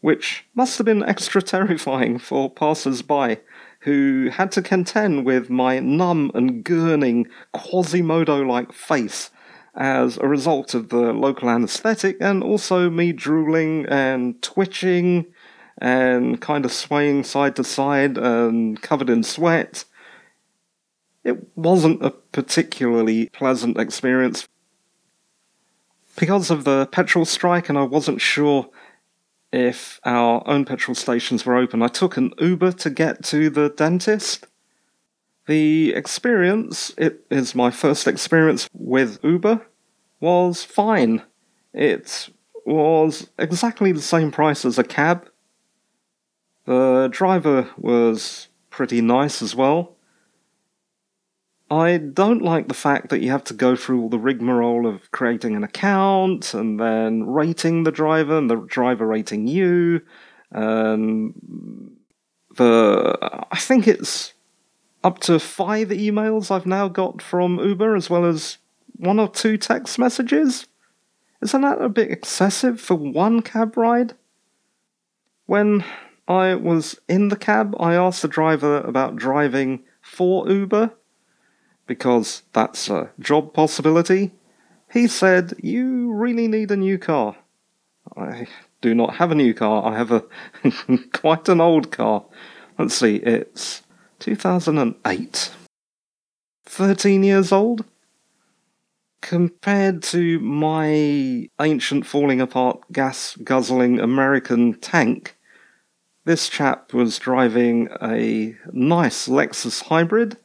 which 0.00 0.44
must 0.54 0.78
have 0.78 0.84
been 0.84 1.02
extra 1.02 1.42
terrifying 1.54 2.18
for 2.18 2.50
passers 2.50 3.02
by 3.02 3.40
who 3.80 4.30
had 4.32 4.50
to 4.50 4.62
contend 4.62 5.26
with 5.26 5.50
my 5.50 5.78
numb 5.78 6.30
and 6.34 6.64
gurning 6.64 7.26
Quasimodo 7.52 8.40
like 8.40 8.72
face 8.72 9.30
as 9.74 10.16
a 10.18 10.28
result 10.28 10.72
of 10.72 10.88
the 10.88 11.12
local 11.12 11.50
anaesthetic 11.50 12.16
and 12.20 12.42
also 12.42 12.88
me 12.88 13.12
drooling 13.12 13.84
and 13.86 14.40
twitching 14.40 15.26
and 15.78 16.40
kind 16.40 16.64
of 16.64 16.72
swaying 16.72 17.24
side 17.24 17.56
to 17.56 17.64
side 17.64 18.16
and 18.16 18.80
covered 18.80 19.10
in 19.10 19.22
sweat. 19.22 19.84
It 21.24 21.56
wasn't 21.56 22.04
a 22.04 22.10
particularly 22.10 23.30
pleasant 23.30 23.78
experience. 23.78 24.46
Because 26.16 26.50
of 26.50 26.64
the 26.64 26.86
petrol 26.86 27.24
strike, 27.24 27.68
and 27.68 27.78
I 27.78 27.82
wasn't 27.82 28.20
sure 28.20 28.68
if 29.52 30.00
our 30.04 30.46
own 30.46 30.64
petrol 30.64 30.94
stations 30.94 31.46
were 31.46 31.56
open, 31.56 31.82
I 31.82 31.88
took 31.88 32.16
an 32.16 32.32
Uber 32.38 32.72
to 32.72 32.90
get 32.90 33.24
to 33.24 33.48
the 33.48 33.70
dentist. 33.70 34.46
The 35.46 35.94
experience, 35.94 36.94
it 36.98 37.24
is 37.30 37.54
my 37.54 37.70
first 37.70 38.06
experience 38.06 38.68
with 38.72 39.18
Uber, 39.22 39.66
was 40.20 40.62
fine. 40.62 41.22
It 41.72 42.28
was 42.64 43.30
exactly 43.38 43.92
the 43.92 44.02
same 44.02 44.30
price 44.30 44.64
as 44.64 44.78
a 44.78 44.84
cab. 44.84 45.28
The 46.66 47.08
driver 47.10 47.68
was 47.76 48.48
pretty 48.70 49.00
nice 49.00 49.42
as 49.42 49.54
well. 49.54 49.93
I 51.70 51.96
don't 51.96 52.42
like 52.42 52.68
the 52.68 52.74
fact 52.74 53.08
that 53.08 53.20
you 53.20 53.30
have 53.30 53.44
to 53.44 53.54
go 53.54 53.74
through 53.74 54.02
all 54.02 54.08
the 54.10 54.18
rigmarole 54.18 54.86
of 54.86 55.10
creating 55.12 55.56
an 55.56 55.64
account 55.64 56.52
and 56.52 56.78
then 56.78 57.24
rating 57.26 57.84
the 57.84 57.90
driver 57.90 58.36
and 58.36 58.50
the 58.50 58.56
driver 58.56 59.06
rating 59.06 59.46
you. 59.46 60.02
And 60.50 61.96
the 62.54 63.16
I 63.50 63.58
think 63.58 63.88
it's 63.88 64.34
up 65.02 65.18
to 65.20 65.38
five 65.38 65.88
emails 65.88 66.50
I've 66.50 66.66
now 66.66 66.88
got 66.88 67.22
from 67.22 67.58
Uber 67.58 67.96
as 67.96 68.10
well 68.10 68.26
as 68.26 68.58
one 68.96 69.18
or 69.18 69.28
two 69.28 69.56
text 69.56 69.98
messages. 69.98 70.66
Isn't 71.42 71.62
that 71.62 71.80
a 71.80 71.88
bit 71.88 72.10
excessive 72.10 72.80
for 72.80 72.94
one 72.94 73.42
cab 73.42 73.76
ride? 73.76 74.14
When 75.46 75.84
I 76.28 76.54
was 76.54 76.98
in 77.08 77.28
the 77.28 77.36
cab, 77.36 77.74
I 77.80 77.94
asked 77.94 78.22
the 78.22 78.28
driver 78.28 78.80
about 78.80 79.16
driving 79.16 79.84
for 80.00 80.48
Uber 80.48 80.92
because 81.86 82.42
that's 82.52 82.88
a 82.88 83.10
job 83.20 83.52
possibility. 83.52 84.32
He 84.92 85.06
said, 85.06 85.54
You 85.62 86.12
really 86.12 86.48
need 86.48 86.70
a 86.70 86.76
new 86.76 86.98
car. 86.98 87.36
I 88.16 88.46
do 88.80 88.94
not 88.94 89.16
have 89.16 89.30
a 89.30 89.34
new 89.34 89.54
car. 89.54 89.84
I 89.84 89.96
have 89.96 90.12
a 90.12 90.24
quite 91.12 91.48
an 91.48 91.60
old 91.60 91.90
car. 91.90 92.24
Let's 92.78 92.94
see, 92.94 93.16
it's 93.16 93.82
2008. 94.20 95.50
13 96.66 97.22
years 97.22 97.52
old? 97.52 97.84
Compared 99.20 100.02
to 100.02 100.38
my 100.40 101.48
ancient 101.60 102.04
falling 102.04 102.40
apart 102.40 102.80
gas 102.92 103.36
guzzling 103.42 103.98
American 103.98 104.74
tank, 104.74 105.36
this 106.24 106.48
chap 106.48 106.92
was 106.92 107.18
driving 107.18 107.88
a 108.02 108.54
nice 108.72 109.28
Lexus 109.28 109.84
hybrid 109.84 110.36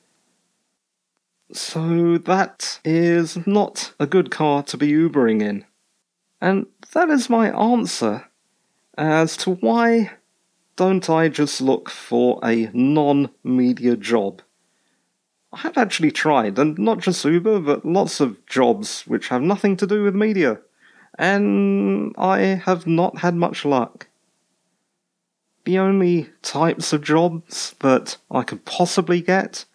so 1.52 2.18
that 2.20 2.80
is 2.86 3.46
not 3.48 3.94
a 4.00 4.06
good 4.06 4.30
car 4.30 4.64
to 4.64 4.78
be 4.78 4.92
Ubering 4.92 5.42
in. 5.42 5.66
And 6.42 6.68
that 6.94 7.10
is 7.10 7.30
my 7.30 7.50
answer 7.50 8.26
as 8.98 9.36
to 9.38 9.52
why 9.56 10.12
don't 10.76 11.10
I 11.10 11.28
just 11.28 11.60
look 11.60 11.90
for 11.90 12.40
a 12.44 12.70
non 12.74 13.32
media 13.44 13.98
job? 13.98 14.42
I 15.52 15.60
have 15.60 15.78
actually 15.78 16.12
tried, 16.12 16.60
and 16.60 16.78
not 16.78 17.00
just 17.00 17.26
Uber, 17.26 17.60
but 17.62 17.86
lots 17.86 18.20
of 18.20 18.46
jobs 18.46 19.02
which 19.08 19.30
have 19.30 19.42
nothing 19.42 19.76
to 19.78 19.88
do 19.88 20.04
with 20.04 20.14
media, 20.14 20.60
and 21.18 22.14
I 22.18 22.40
have 22.40 22.86
not 22.86 23.18
had 23.18 23.36
much 23.36 23.66
luck. 23.66 24.08
The 25.66 25.80
only 25.80 26.30
types 26.44 26.94
of 26.94 27.04
jobs 27.04 27.76
that 27.80 28.18
I 28.30 28.44
could 28.44 28.64
possibly 28.66 29.22
get 29.22 29.66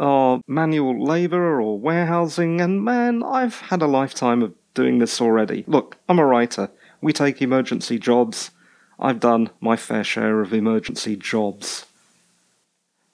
or 0.00 0.40
manual 0.46 1.04
labour 1.04 1.60
or 1.60 1.78
warehousing, 1.78 2.60
and 2.60 2.82
man, 2.82 3.22
I've 3.22 3.60
had 3.60 3.82
a 3.82 3.86
lifetime 3.86 4.42
of 4.42 4.54
doing 4.72 4.98
this 4.98 5.20
already. 5.20 5.62
Look, 5.66 5.98
I'm 6.08 6.18
a 6.18 6.24
writer. 6.24 6.70
We 7.02 7.12
take 7.12 7.42
emergency 7.42 7.98
jobs. 7.98 8.50
I've 8.98 9.20
done 9.20 9.50
my 9.60 9.76
fair 9.76 10.02
share 10.02 10.40
of 10.40 10.54
emergency 10.54 11.16
jobs. 11.16 11.86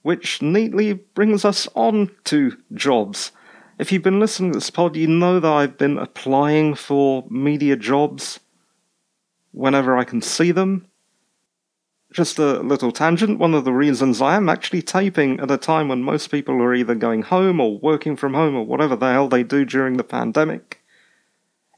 Which 0.03 0.41
neatly 0.41 0.93
brings 0.93 1.45
us 1.45 1.69
on 1.75 2.13
to 2.25 2.57
jobs. 2.73 3.33
If 3.79 3.91
you've 3.91 4.03
been 4.03 4.21
listening 4.21 4.53
to 4.53 4.59
this 4.59 4.71
pod, 4.71 4.97
you 4.97 5.09
know 5.09 5.41
that 5.41 5.53
I've 5.53 5.77
been 5.77 5.99
applying 5.99 6.77
for 6.77 7.25
media 7.29 7.77
jobs 7.77 8.39
whenever 9.51 9.99
I 9.99 10.05
can 10.05 10.23
see 10.23 10.53
them. 10.53 10.87
Just 12.13 12.39
a 12.39 12.61
little 12.61 12.93
tangent. 12.93 13.39
One 13.39 13.53
of 13.53 13.65
the 13.65 13.73
reasons 13.73 14.23
I 14.23 14.37
am 14.37 14.49
actually 14.49 14.83
taping 14.83 15.41
at 15.41 15.51
a 15.51 15.59
time 15.59 15.89
when 15.89 16.03
most 16.03 16.31
people 16.31 16.55
are 16.63 16.75
either 16.75 16.95
going 16.95 17.23
home 17.23 17.61
or 17.61 17.79
working 17.79 18.17
from 18.17 18.35
home 18.35 18.55
or 18.55 18.65
whatever 18.65 18.97
the 18.97 19.13
hell 19.13 19.29
they 19.29 19.43
do 19.43 19.65
during 19.65 19.97
the 19.97 20.05
pandemic, 20.05 20.83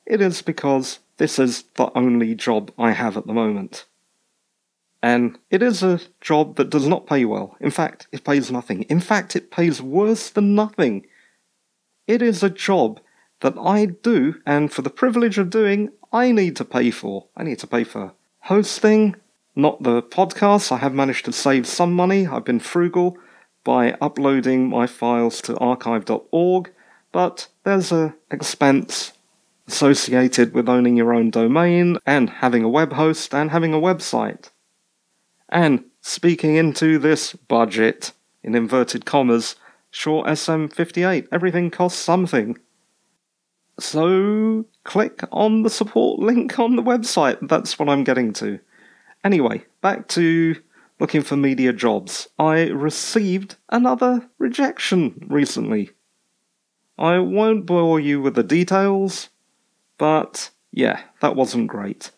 it 0.07 0.21
is 0.21 0.43
because 0.43 1.01
this 1.17 1.39
is 1.39 1.65
the 1.75 1.91
only 1.97 2.35
job 2.35 2.71
I 2.79 2.93
have 2.93 3.17
at 3.17 3.27
the 3.27 3.33
moment. 3.33 3.87
And 5.03 5.39
it 5.51 5.63
is 5.63 5.83
a 5.83 6.01
job 6.21 6.57
that 6.57 6.71
does 6.71 6.87
not 6.89 7.07
pay 7.07 7.25
well. 7.25 7.57
In 7.61 7.71
fact, 7.71 8.09
it 8.13 8.25
pays 8.25 8.51
nothing. 8.51 8.83
In 8.83 9.01
fact, 9.01 9.37
it 9.37 9.51
pays 9.51 9.81
worse 9.81 10.29
than 10.29 10.55
nothing. 10.55 11.07
It 12.07 12.21
is 12.21 12.43
a 12.43 12.51
job 12.51 13.01
that 13.41 13.57
I 13.57 13.87
do, 13.87 14.41
and 14.45 14.73
for 14.73 14.83
the 14.83 14.91
privilege 14.91 15.39
of 15.39 15.51
doing, 15.51 15.91
I 16.13 16.33
need 16.33 16.57
to 16.57 16.65
pay 16.65 16.91
for. 16.91 17.27
I 17.37 17.45
need 17.45 17.59
to 17.61 17.67
pay 17.67 17.85
for 17.85 18.13
hosting, 18.41 19.15
not 19.59 19.83
the 19.83 20.01
podcast. 20.01 20.71
I 20.71 20.77
have 20.77 20.95
managed 20.95 21.25
to 21.25 21.33
save 21.33 21.67
some 21.67 21.93
money. 21.93 22.27
I've 22.27 22.45
been 22.45 22.61
frugal 22.61 23.19
by 23.65 23.97
uploading 24.01 24.69
my 24.69 24.87
files 24.87 25.43
to 25.43 25.59
archive.org, 25.59 26.73
but 27.11 27.49
there's 27.65 27.91
an 27.91 28.15
expense 28.31 29.13
associated 29.67 30.55
with 30.55 30.69
owning 30.69 30.97
your 30.97 31.13
own 31.13 31.31
domain 31.31 31.99
and 32.07 32.31
having 32.31 32.63
a 32.63 32.69
web 32.69 32.93
host 32.93 33.35
and 33.35 33.51
having 33.51 33.75
a 33.75 33.81
website. 33.81 34.51
And 35.49 35.85
speaking 36.01 36.55
into 36.55 36.99
this 36.99 37.33
budget, 37.33 38.13
in 38.43 38.55
inverted 38.55 39.05
commas, 39.05 39.57
Shure 39.91 40.25
SM58, 40.25 41.29
everything 41.33 41.71
costs 41.71 42.01
something. 42.01 42.59
So 43.81 44.67
click 44.85 45.23
on 45.33 45.63
the 45.63 45.71
support 45.71 46.21
link 46.21 46.59
on 46.59 46.77
the 46.77 46.83
website. 46.83 47.49
That's 47.49 47.79
what 47.79 47.89
I'm 47.89 48.05
getting 48.05 48.33
to. 48.35 48.61
Anyway, 49.25 49.65
back 49.81 50.09
to 50.09 50.57
looking 51.01 51.23
for 51.23 51.37
media 51.37 51.73
jobs. 51.73 52.29
I 52.39 52.69
received 52.69 53.57
another 53.69 54.29
rejection 54.39 55.27
recently. 55.29 55.91
I 56.97 57.19
won't 57.19 57.67
bore 57.67 58.01
you 58.01 58.21
with 58.21 58.35
the 58.35 58.43
details, 58.43 59.29
but 59.99 60.51
yeah, 60.73 61.03
that 61.21 61.37
wasn't 61.37 61.69
great. 61.69 62.11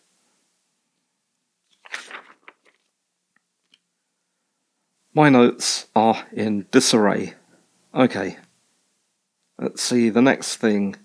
My 5.13 5.29
notes 5.29 5.87
are 5.95 6.25
in 6.31 6.67
disarray. 6.71 7.33
Okay. 7.93 8.37
Let's 9.59 9.81
see, 9.81 10.09
the 10.09 10.21
next 10.21 10.55
thing 10.55 10.95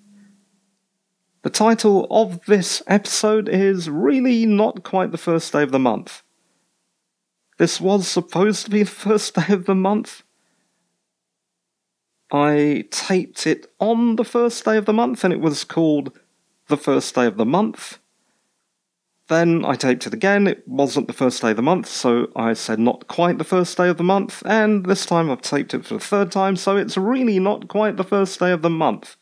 the 1.46 1.50
title 1.50 2.08
of 2.10 2.44
this 2.46 2.82
episode 2.88 3.48
is 3.48 3.88
really 3.88 4.44
not 4.44 4.82
quite 4.82 5.12
the 5.12 5.16
first 5.16 5.52
day 5.52 5.62
of 5.62 5.70
the 5.70 5.78
month. 5.78 6.24
This 7.56 7.80
was 7.80 8.08
supposed 8.08 8.64
to 8.64 8.70
be 8.72 8.82
the 8.82 8.90
first 8.90 9.32
day 9.36 9.54
of 9.54 9.64
the 9.64 9.74
month. 9.76 10.24
I 12.32 12.86
taped 12.90 13.46
it 13.46 13.72
on 13.78 14.16
the 14.16 14.24
first 14.24 14.64
day 14.64 14.76
of 14.76 14.86
the 14.86 14.92
month 14.92 15.22
and 15.22 15.32
it 15.32 15.38
was 15.38 15.62
called 15.62 16.18
The 16.66 16.76
First 16.76 17.14
Day 17.14 17.26
of 17.26 17.36
the 17.36 17.46
Month. 17.46 18.00
Then 19.28 19.64
I 19.64 19.76
taped 19.76 20.04
it 20.08 20.14
again, 20.14 20.48
it 20.48 20.66
wasn't 20.66 21.06
the 21.06 21.12
first 21.12 21.42
day 21.42 21.52
of 21.52 21.56
the 21.56 21.62
month, 21.62 21.86
so 21.86 22.26
I 22.34 22.54
said 22.54 22.80
not 22.80 23.06
quite 23.06 23.38
the 23.38 23.44
first 23.44 23.76
day 23.76 23.88
of 23.88 23.98
the 23.98 24.02
month, 24.02 24.42
and 24.46 24.84
this 24.84 25.06
time 25.06 25.30
I've 25.30 25.42
taped 25.42 25.74
it 25.74 25.84
for 25.84 25.94
the 25.94 26.00
third 26.00 26.32
time, 26.32 26.56
so 26.56 26.76
it's 26.76 26.96
really 26.96 27.38
not 27.38 27.68
quite 27.68 27.96
the 27.96 28.02
first 28.02 28.40
day 28.40 28.50
of 28.50 28.62
the 28.62 28.70
month. 28.70 29.16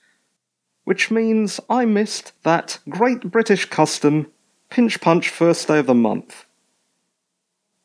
Which 0.85 1.11
means 1.11 1.61
I 1.69 1.85
missed 1.85 2.33
that 2.43 2.79
great 2.89 3.31
British 3.31 3.65
custom 3.67 4.31
pinch 4.71 5.01
punch 5.01 5.29
first 5.29 5.69
day 5.69 5.79
of 5.79 5.87
the 5.87 5.95
month. 5.95 6.47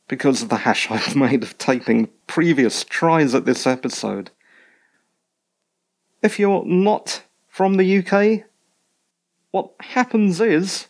Because 0.07 0.41
of 0.41 0.49
the 0.49 0.57
hash 0.57 0.89
I've 0.91 1.15
made 1.15 1.43
of 1.43 1.57
taping 1.57 2.09
previous 2.27 2.83
tries 2.83 3.33
at 3.33 3.45
this 3.45 3.65
episode. 3.65 4.31
If 6.21 6.39
you're 6.39 6.65
not 6.65 7.23
from 7.47 7.75
the 7.75 7.99
UK, 7.99 8.45
what 9.51 9.71
happens 9.79 10.41
is, 10.41 10.87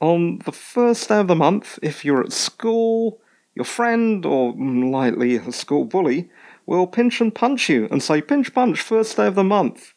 on 0.00 0.38
the 0.44 0.52
first 0.52 1.08
day 1.08 1.20
of 1.20 1.28
the 1.28 1.34
month, 1.34 1.78
if 1.82 2.04
you're 2.04 2.22
at 2.22 2.32
school, 2.32 3.20
your 3.54 3.64
friend, 3.64 4.24
or 4.24 4.54
mm, 4.54 4.90
likely 4.90 5.36
a 5.36 5.52
school 5.52 5.84
bully, 5.84 6.30
will 6.64 6.86
pinch 6.86 7.20
and 7.20 7.34
punch 7.34 7.68
you 7.68 7.88
and 7.90 8.02
say, 8.02 8.22
Pinch 8.22 8.54
punch, 8.54 8.80
first 8.80 9.16
day 9.16 9.26
of 9.26 9.34
the 9.34 9.44
month. 9.44 9.92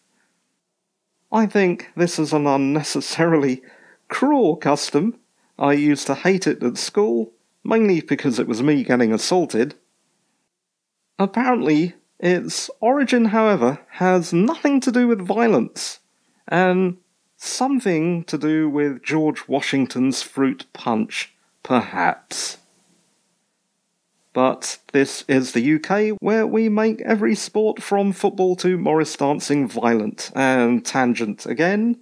I 1.33 1.47
think 1.47 1.89
this 1.95 2.19
is 2.19 2.31
an 2.31 2.45
unnecessarily 2.45 3.63
cruel 4.07 4.55
custom. 4.55 5.17
I 5.57 5.73
used 5.73 6.05
to 6.05 6.13
hate 6.13 6.45
it 6.45 6.61
at 6.61 6.77
school, 6.77 7.33
mainly 7.63 8.01
because 8.01 8.37
it 8.37 8.47
was 8.47 8.61
me 8.61 8.83
getting 8.83 9.11
assaulted. 9.11 9.73
Apparently, 11.17 11.95
its 12.19 12.69
origin, 12.79 13.25
however, 13.25 13.79
has 13.93 14.31
nothing 14.31 14.79
to 14.81 14.91
do 14.91 15.07
with 15.07 15.25
violence, 15.25 15.99
and 16.47 16.97
something 17.35 18.23
to 18.25 18.37
do 18.37 18.69
with 18.69 19.01
George 19.01 19.47
Washington's 19.47 20.21
fruit 20.21 20.65
punch, 20.71 21.33
perhaps. 21.63 22.59
But 24.33 24.79
this 24.91 25.23
is 25.27 25.51
the 25.51 25.75
UK, 25.75 26.17
where 26.19 26.47
we 26.47 26.67
make 26.67 27.01
every 27.01 27.35
sport 27.35 27.81
from 27.81 28.11
football 28.11 28.55
to 28.57 28.77
Morris 28.77 29.15
dancing 29.15 29.67
violent 29.67 30.31
and 30.35 30.83
tangent 30.83 31.45
again. 31.45 31.97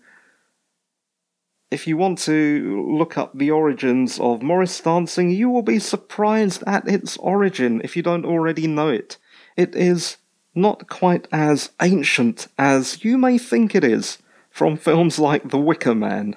If 1.69 1.87
you 1.87 1.97
want 1.97 2.19
to 2.19 2.85
look 2.89 3.17
up 3.17 3.37
the 3.37 3.51
origins 3.51 4.19
of 4.19 4.41
Morris 4.41 4.79
dancing, 4.79 5.29
you 5.29 5.49
will 5.49 5.61
be 5.61 5.79
surprised 5.79 6.63
at 6.65 6.87
its 6.87 7.17
origin 7.17 7.81
if 7.83 7.95
you 7.97 8.03
don't 8.03 8.25
already 8.25 8.65
know 8.67 8.89
it. 8.89 9.17
It 9.57 9.75
is 9.75 10.17
not 10.55 10.87
quite 10.89 11.27
as 11.31 11.71
ancient 11.81 12.47
as 12.57 13.03
you 13.03 13.17
may 13.17 13.37
think 13.37 13.75
it 13.75 13.83
is 13.83 14.17
from 14.49 14.77
films 14.77 15.17
like 15.19 15.49
The 15.49 15.57
Wicker 15.57 15.95
Man. 15.95 16.35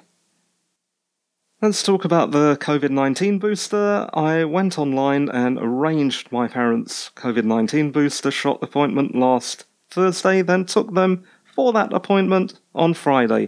Let's 1.61 1.83
talk 1.83 2.03
about 2.03 2.31
the 2.31 2.57
COVID 2.57 2.89
19 2.89 3.39
booster. 3.39 4.09
I 4.13 4.43
went 4.43 4.77
online 4.77 5.29
and 5.29 5.57
arranged 5.57 6.29
my 6.29 6.49
parents' 6.49 7.11
COVID 7.15 7.45
19 7.45 7.91
booster 7.93 8.29
shot 8.29 8.61
appointment 8.61 9.15
last 9.15 9.63
Thursday, 9.89 10.41
then 10.41 10.65
took 10.65 10.93
them 10.93 11.23
for 11.55 11.71
that 11.71 11.93
appointment 11.93 12.59
on 12.75 12.93
Friday. 12.93 13.47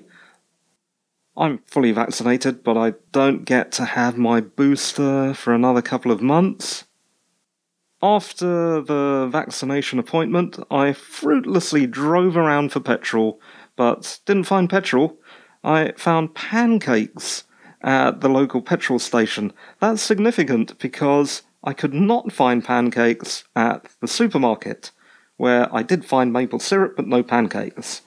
I'm 1.36 1.60
fully 1.66 1.92
vaccinated, 1.92 2.64
but 2.64 2.78
I 2.78 2.94
don't 3.12 3.44
get 3.44 3.74
to 3.74 3.84
have 3.84 4.18
my 4.18 4.40
booster 4.40 5.34
for 5.34 5.54
another 5.54 5.82
couple 5.82 6.12
of 6.12 6.22
months. 6.22 6.86
After 8.02 8.80
the 8.80 9.28
vaccination 9.30 10.00
appointment, 10.00 10.58
I 10.72 10.94
fruitlessly 10.94 11.86
drove 11.86 12.38
around 12.38 12.72
for 12.72 12.80
petrol, 12.80 13.42
but 13.76 14.20
didn't 14.26 14.46
find 14.46 14.70
petrol. 14.70 15.18
I 15.62 15.92
found 15.98 16.36
pancakes 16.36 17.44
at 17.82 18.22
the 18.22 18.30
local 18.30 18.62
petrol 18.62 19.00
station. 19.00 19.54
That's 19.80 20.02
significant 20.02 20.78
because 20.80 21.44
I 21.64 21.74
could 21.74 21.94
not 21.94 22.32
find 22.32 22.64
pancakes 22.64 23.44
at 23.56 23.88
the 24.00 24.08
supermarket, 24.08 24.92
where 25.38 25.74
I 25.76 25.84
did 25.84 26.06
find 26.06 26.34
maple 26.34 26.60
syrup 26.60 26.96
but 26.96 27.08
no 27.08 27.24
pancakes. 27.24 28.02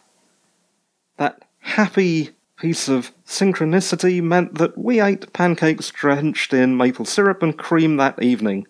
That 1.16 1.44
happy 1.60 2.30
piece 2.56 2.88
of 2.88 3.12
synchronicity 3.26 4.22
meant 4.22 4.58
that 4.58 4.76
we 4.76 5.00
ate 5.00 5.32
pancakes 5.32 5.90
drenched 5.90 6.52
in 6.52 6.76
maple 6.76 7.04
syrup 7.04 7.42
and 7.42 7.56
cream 7.56 7.96
that 7.96 8.22
evening. 8.22 8.66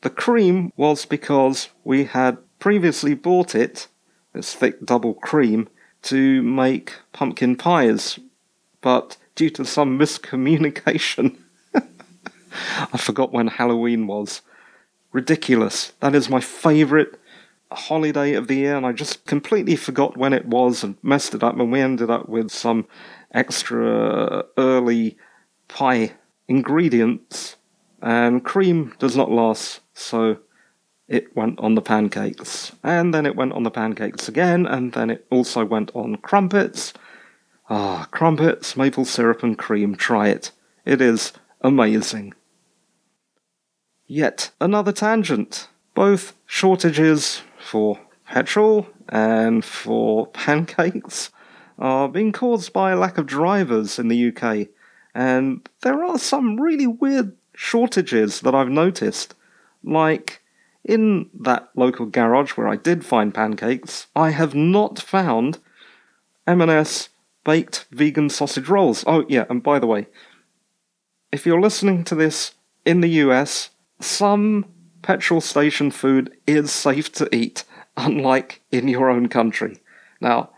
The 0.00 0.10
cream 0.10 0.72
was 0.76 1.04
because 1.04 1.68
we 1.84 2.04
had 2.04 2.38
previously 2.58 3.14
bought 3.14 3.54
it, 3.54 3.88
this 4.32 4.54
thick 4.54 4.84
double 4.84 5.14
cream, 5.14 5.68
to 6.02 6.42
make 6.42 6.94
pumpkin 7.12 7.56
pies, 7.56 8.18
but 8.80 9.16
due 9.36 9.50
to 9.50 9.64
some 9.64 9.96
miscommunication. 9.98 11.36
I 11.74 12.98
forgot 12.98 13.32
when 13.32 13.46
Halloween 13.46 14.08
was. 14.08 14.42
Ridiculous. 15.12 15.92
That 16.00 16.14
is 16.14 16.28
my 16.28 16.40
favourite 16.40 17.10
holiday 17.70 18.34
of 18.34 18.48
the 18.48 18.56
year, 18.56 18.76
and 18.76 18.84
I 18.84 18.92
just 18.92 19.24
completely 19.26 19.76
forgot 19.76 20.16
when 20.16 20.32
it 20.32 20.46
was 20.46 20.82
and 20.82 20.96
messed 21.02 21.34
it 21.34 21.44
up, 21.44 21.58
and 21.58 21.70
we 21.70 21.80
ended 21.80 22.10
up 22.10 22.28
with 22.28 22.50
some 22.50 22.86
extra 23.32 24.44
early 24.56 25.16
pie 25.68 26.14
ingredients, 26.48 27.56
and 28.02 28.44
cream 28.44 28.94
does 28.98 29.16
not 29.16 29.30
last, 29.30 29.80
so 29.94 30.38
it 31.08 31.34
went 31.36 31.58
on 31.60 31.74
the 31.74 31.82
pancakes. 31.82 32.72
And 32.82 33.12
then 33.12 33.26
it 33.26 33.36
went 33.36 33.52
on 33.52 33.62
the 33.62 33.70
pancakes 33.70 34.28
again, 34.28 34.66
and 34.66 34.92
then 34.92 35.10
it 35.10 35.26
also 35.30 35.64
went 35.64 35.90
on 35.94 36.16
crumpets, 36.16 36.92
Ah, 37.68 38.06
crumpets, 38.10 38.76
maple 38.76 39.04
syrup, 39.04 39.42
and 39.42 39.58
cream. 39.58 39.96
Try 39.96 40.28
it. 40.28 40.52
It 40.84 41.00
is 41.00 41.32
amazing. 41.60 42.34
Yet 44.06 44.52
another 44.60 44.92
tangent. 44.92 45.68
Both 45.94 46.34
shortages 46.46 47.42
for 47.58 47.98
petrol 48.26 48.86
and 49.08 49.64
for 49.64 50.26
pancakes 50.32 51.30
are 51.78 52.08
being 52.08 52.32
caused 52.32 52.72
by 52.72 52.92
a 52.92 52.96
lack 52.96 53.18
of 53.18 53.26
drivers 53.26 53.98
in 53.98 54.08
the 54.08 54.28
UK, 54.28 54.68
and 55.14 55.68
there 55.82 56.04
are 56.04 56.18
some 56.18 56.60
really 56.60 56.86
weird 56.86 57.36
shortages 57.54 58.40
that 58.40 58.54
I've 58.54 58.70
noticed. 58.70 59.34
Like, 59.82 60.42
in 60.84 61.30
that 61.40 61.68
local 61.74 62.06
garage 62.06 62.52
where 62.52 62.68
I 62.68 62.76
did 62.76 63.04
find 63.04 63.34
pancakes, 63.34 64.06
I 64.14 64.30
have 64.30 64.54
not 64.54 64.98
found 65.00 65.58
M&S 66.46 67.08
baked 67.46 67.86
vegan 67.92 68.28
sausage 68.28 68.68
rolls. 68.68 69.04
Oh, 69.06 69.24
yeah, 69.28 69.44
and 69.48 69.62
by 69.62 69.78
the 69.78 69.86
way, 69.86 70.08
if 71.30 71.46
you're 71.46 71.60
listening 71.60 72.02
to 72.04 72.16
this 72.16 72.54
in 72.84 73.00
the 73.00 73.22
US, 73.24 73.70
some 74.00 74.66
petrol 75.00 75.40
station 75.40 75.92
food 75.92 76.36
is 76.46 76.72
safe 76.72 77.12
to 77.12 77.34
eat, 77.34 77.64
unlike 77.96 78.62
in 78.70 78.88
your 78.88 79.08
own 79.08 79.28
country. 79.28 79.78
Now, 80.20 80.50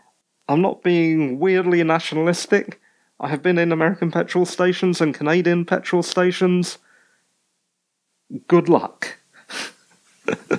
I'm 0.47 0.61
not 0.61 0.81
being 0.81 1.39
weirdly 1.39 1.83
nationalistic. 1.83 2.81
I 3.19 3.27
have 3.29 3.43
been 3.43 3.59
in 3.59 3.71
American 3.71 4.09
petrol 4.09 4.47
stations 4.47 4.99
and 4.99 5.13
Canadian 5.13 5.65
petrol 5.65 6.01
stations. 6.01 6.79
Good 8.47 8.67
luck. 8.67 9.19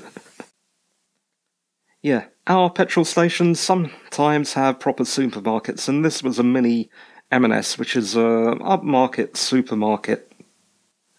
yeah, 2.03 2.27
our 2.51 2.69
petrol 2.69 3.05
stations 3.05 3.61
sometimes 3.61 4.55
have 4.55 4.81
proper 4.81 5.05
supermarkets, 5.05 5.89
and 5.89 6.05
this 6.05 6.21
was 6.21 6.41
a 6.41 6.43
mini 6.43 6.91
M&S, 7.31 7.79
which 7.79 7.95
is 7.95 8.17
a 8.17 8.57
upmarket 8.61 9.37
supermarket. 9.37 10.33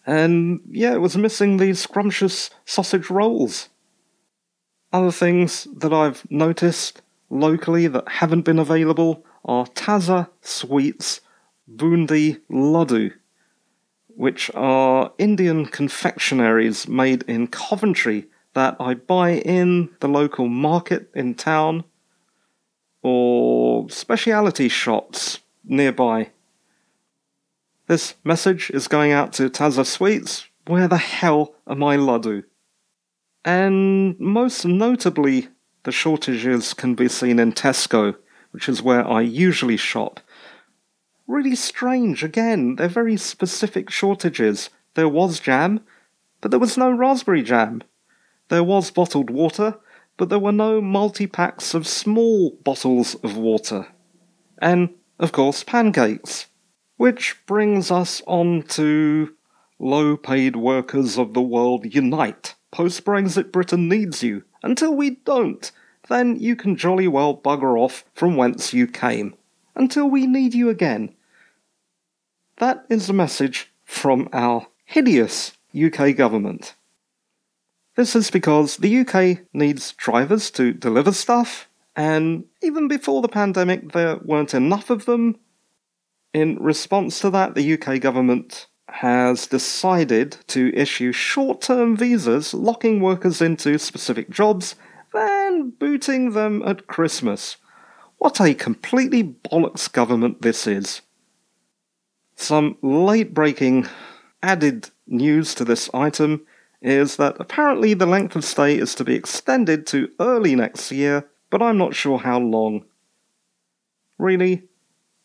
And 0.05 0.59
yeah, 0.69 0.93
it 0.93 0.99
was 0.99 1.15
missing 1.15 1.55
these 1.55 1.79
scrumptious 1.79 2.49
sausage 2.65 3.09
rolls. 3.09 3.69
Other 4.91 5.13
things 5.13 5.69
that 5.77 5.93
I've 5.93 6.29
noticed 6.29 7.01
locally 7.29 7.87
that 7.87 8.09
haven't 8.09 8.41
been 8.41 8.59
available 8.59 9.25
are 9.45 9.67
Taza 9.67 10.27
Sweets 10.41 11.21
Bundi 11.73 12.41
Laddu, 12.51 13.13
which 14.09 14.51
are 14.53 15.13
Indian 15.17 15.65
confectionaries 15.65 16.89
made 16.89 17.23
in 17.23 17.47
Coventry 17.47 18.27
that 18.53 18.75
I 18.79 18.93
buy 18.93 19.31
in 19.31 19.89
the 19.99 20.07
local 20.07 20.47
market 20.47 21.09
in 21.15 21.35
town 21.35 21.83
or 23.01 23.89
speciality 23.89 24.67
shops 24.69 25.39
nearby. 25.63 26.31
This 27.87 28.15
message 28.23 28.69
is 28.69 28.87
going 28.87 29.11
out 29.11 29.33
to 29.33 29.49
Taza 29.49 29.85
Sweets. 29.85 30.47
Where 30.67 30.87
the 30.87 30.97
hell 30.97 31.55
are 31.65 31.75
my 31.75 31.97
laddu? 31.97 32.43
And 33.43 34.19
most 34.19 34.65
notably, 34.65 35.49
the 35.83 35.91
shortages 35.91 36.73
can 36.73 36.93
be 36.93 37.07
seen 37.07 37.39
in 37.39 37.53
Tesco, 37.53 38.15
which 38.51 38.69
is 38.69 38.83
where 38.83 39.07
I 39.07 39.21
usually 39.21 39.77
shop. 39.77 40.19
Really 41.25 41.55
strange, 41.55 42.23
again, 42.23 42.75
they're 42.75 42.87
very 42.87 43.17
specific 43.17 43.89
shortages. 43.89 44.69
There 44.93 45.09
was 45.09 45.39
jam, 45.39 45.81
but 46.39 46.51
there 46.51 46.59
was 46.59 46.77
no 46.77 46.91
raspberry 46.91 47.41
jam. 47.41 47.81
There 48.51 48.65
was 48.65 48.91
bottled 48.91 49.29
water, 49.29 49.77
but 50.17 50.27
there 50.27 50.37
were 50.37 50.51
no 50.51 50.81
multi 50.81 51.25
packs 51.25 51.73
of 51.73 51.87
small 51.87 52.51
bottles 52.65 53.15
of 53.23 53.37
water. 53.37 53.87
And, 54.57 54.89
of 55.19 55.31
course, 55.31 55.63
pancakes. 55.63 56.47
Which 56.97 57.37
brings 57.45 57.91
us 57.91 58.21
on 58.27 58.63
to 58.63 59.33
low 59.79 60.17
paid 60.17 60.57
workers 60.57 61.17
of 61.17 61.33
the 61.33 61.41
world 61.41 61.95
unite. 61.95 62.55
Post 62.71 63.05
Brexit 63.05 63.53
Britain 63.53 63.87
needs 63.87 64.21
you. 64.21 64.43
Until 64.63 64.93
we 64.93 65.11
don't, 65.11 65.71
then 66.09 66.35
you 66.35 66.57
can 66.57 66.75
jolly 66.75 67.07
well 67.07 67.33
bugger 67.33 67.79
off 67.79 68.03
from 68.13 68.35
whence 68.35 68.73
you 68.73 68.85
came. 68.85 69.33
until 69.75 70.09
we 70.09 70.27
need 70.27 70.53
you 70.53 70.67
again. 70.67 71.15
That 72.57 72.85
is 72.89 73.07
the 73.07 73.13
message 73.13 73.71
from 73.85 74.27
our 74.33 74.67
hideous 74.83 75.53
UK 75.73 76.17
government. 76.17 76.75
This 77.95 78.15
is 78.15 78.31
because 78.31 78.77
the 78.77 78.99
UK 78.99 79.39
needs 79.53 79.91
drivers 79.93 80.49
to 80.51 80.73
deliver 80.73 81.11
stuff, 81.11 81.67
and 81.95 82.45
even 82.61 82.87
before 82.87 83.21
the 83.21 83.27
pandemic, 83.27 83.91
there 83.91 84.17
weren't 84.23 84.53
enough 84.53 84.89
of 84.89 85.05
them. 85.05 85.37
In 86.33 86.57
response 86.61 87.19
to 87.19 87.29
that, 87.31 87.55
the 87.55 87.73
UK 87.73 87.99
government 87.99 88.67
has 88.87 89.47
decided 89.47 90.37
to 90.47 90.73
issue 90.73 91.11
short 91.11 91.61
term 91.61 91.97
visas, 91.97 92.53
locking 92.53 93.01
workers 93.01 93.41
into 93.41 93.77
specific 93.77 94.29
jobs, 94.29 94.75
then 95.13 95.71
booting 95.71 96.31
them 96.31 96.63
at 96.65 96.87
Christmas. 96.87 97.57
What 98.17 98.39
a 98.39 98.53
completely 98.53 99.23
bollocks 99.23 99.91
government 99.91 100.41
this 100.41 100.65
is. 100.65 101.01
Some 102.35 102.77
late 102.81 103.33
breaking 103.33 103.87
added 104.41 104.89
news 105.07 105.53
to 105.55 105.65
this 105.65 105.89
item 105.93 106.45
is 106.81 107.17
that 107.17 107.35
apparently 107.39 107.93
the 107.93 108.05
length 108.05 108.35
of 108.35 108.43
stay 108.43 108.77
is 108.77 108.95
to 108.95 109.03
be 109.03 109.15
extended 109.15 109.85
to 109.87 110.09
early 110.19 110.55
next 110.55 110.91
year, 110.91 111.29
but 111.49 111.61
I'm 111.61 111.77
not 111.77 111.95
sure 111.95 112.17
how 112.17 112.39
long. 112.39 112.85
Really, 114.17 114.63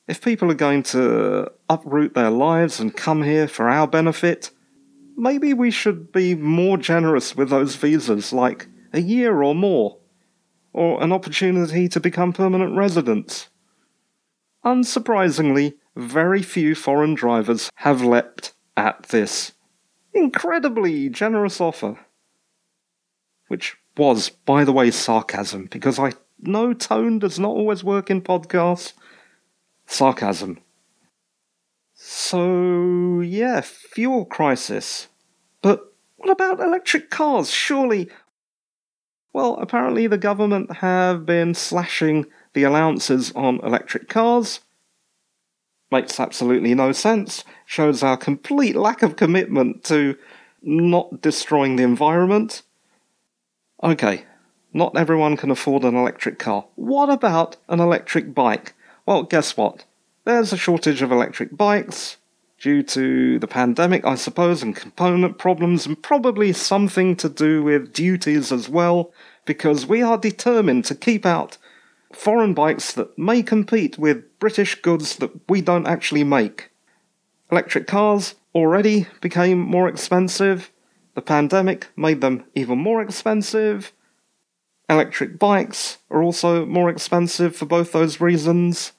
if 0.06 0.20
people 0.20 0.50
are 0.50 0.54
going 0.54 0.82
to 0.84 1.50
uproot 1.68 2.14
their 2.14 2.30
lives 2.30 2.78
and 2.78 2.94
come 2.94 3.22
here 3.22 3.48
for 3.48 3.68
our 3.68 3.88
benefit, 3.88 4.50
maybe 5.16 5.54
we 5.54 5.70
should 5.70 6.12
be 6.12 6.34
more 6.34 6.76
generous 6.76 7.34
with 7.34 7.48
those 7.50 7.76
visas, 7.76 8.32
like 8.32 8.68
a 8.92 9.00
year 9.00 9.42
or 9.42 9.54
more, 9.54 9.98
or 10.72 11.02
an 11.02 11.12
opportunity 11.12 11.88
to 11.88 12.00
become 12.00 12.32
permanent 12.32 12.76
residents. 12.76 13.48
Unsurprisingly, 14.64 15.74
very 15.96 16.42
few 16.42 16.74
foreign 16.74 17.14
drivers 17.14 17.70
have 17.76 18.02
leapt 18.02 18.52
at 18.76 19.04
this 19.04 19.52
incredibly 20.16 21.08
generous 21.08 21.60
offer. 21.60 21.98
Which 23.48 23.76
was, 23.96 24.30
by 24.30 24.64
the 24.64 24.72
way, 24.72 24.90
sarcasm, 24.90 25.66
because 25.70 25.98
I 25.98 26.12
know 26.40 26.74
tone 26.74 27.18
does 27.18 27.38
not 27.38 27.50
always 27.50 27.84
work 27.84 28.10
in 28.10 28.22
podcasts, 28.22 28.92
sarcasm. 29.86 30.58
So, 31.94 33.20
yeah, 33.20 33.60
fuel 33.62 34.24
crisis. 34.24 35.08
But 35.62 35.92
what 36.16 36.30
about 36.30 36.60
electric 36.60 37.10
cars? 37.10 37.50
Surely. 37.50 38.10
Well, 39.32 39.56
apparently 39.60 40.06
the 40.06 40.18
government 40.18 40.76
have 40.78 41.24
been 41.24 41.54
slashing 41.54 42.26
the 42.52 42.64
allowances 42.64 43.32
on 43.32 43.60
electric 43.60 44.08
cars. 44.08 44.60
Makes 45.90 46.18
absolutely 46.18 46.74
no 46.74 46.92
sense. 46.92 47.44
Shows 47.64 48.02
our 48.02 48.16
complete 48.16 48.74
lack 48.74 49.02
of 49.02 49.16
commitment 49.16 49.84
to 49.84 50.16
not 50.62 51.20
destroying 51.22 51.76
the 51.76 51.84
environment. 51.84 52.62
Okay, 53.82 54.24
not 54.72 54.96
everyone 54.96 55.36
can 55.36 55.50
afford 55.50 55.84
an 55.84 55.94
electric 55.94 56.38
car. 56.38 56.66
What 56.74 57.08
about 57.08 57.56
an 57.68 57.80
electric 57.80 58.34
bike? 58.34 58.74
Well, 59.06 59.22
guess 59.22 59.56
what? 59.56 59.84
There's 60.24 60.52
a 60.52 60.56
shortage 60.56 61.02
of 61.02 61.12
electric 61.12 61.56
bikes 61.56 62.16
due 62.58 62.82
to 62.82 63.38
the 63.38 63.46
pandemic, 63.46 64.04
I 64.04 64.16
suppose, 64.16 64.62
and 64.62 64.74
component 64.74 65.38
problems, 65.38 65.86
and 65.86 66.02
probably 66.02 66.52
something 66.52 67.14
to 67.16 67.28
do 67.28 67.62
with 67.62 67.92
duties 67.92 68.50
as 68.50 68.68
well, 68.68 69.12
because 69.44 69.86
we 69.86 70.02
are 70.02 70.18
determined 70.18 70.84
to 70.86 70.94
keep 70.94 71.24
out 71.24 71.58
foreign 72.12 72.54
bikes 72.54 72.92
that 72.92 73.16
may 73.18 73.42
compete 73.42 73.98
with 73.98 74.35
British 74.38 74.74
goods 74.76 75.16
that 75.16 75.48
we 75.48 75.60
don't 75.60 75.86
actually 75.86 76.24
make. 76.24 76.70
Electric 77.50 77.86
cars 77.86 78.34
already 78.54 79.06
became 79.20 79.58
more 79.58 79.88
expensive. 79.88 80.70
The 81.14 81.22
pandemic 81.22 81.88
made 81.96 82.20
them 82.20 82.44
even 82.54 82.78
more 82.78 83.00
expensive. 83.00 83.92
Electric 84.88 85.38
bikes 85.38 85.98
are 86.10 86.22
also 86.22 86.64
more 86.66 86.88
expensive 86.90 87.56
for 87.56 87.66
both 87.66 87.92
those 87.92 88.20
reasons 88.20 88.92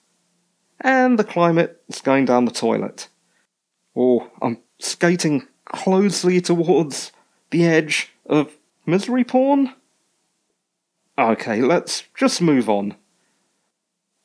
and 0.82 1.18
the 1.18 1.24
climate 1.24 1.82
is 1.88 2.02
going 2.02 2.26
down 2.26 2.46
the 2.46 2.52
toilet. 2.52 3.10
Or 3.94 4.30
I'm 4.42 4.60
skating 4.80 5.48
closely 5.66 6.40
towards 6.42 7.12
the 7.50 7.66
edge 7.66 8.12
of 8.26 8.52
misery 8.86 9.24
porn? 9.24 9.74
Okay, 11.18 11.62
let's 11.62 12.04
just 12.16 12.42
move 12.42 12.70
on. 12.70 12.96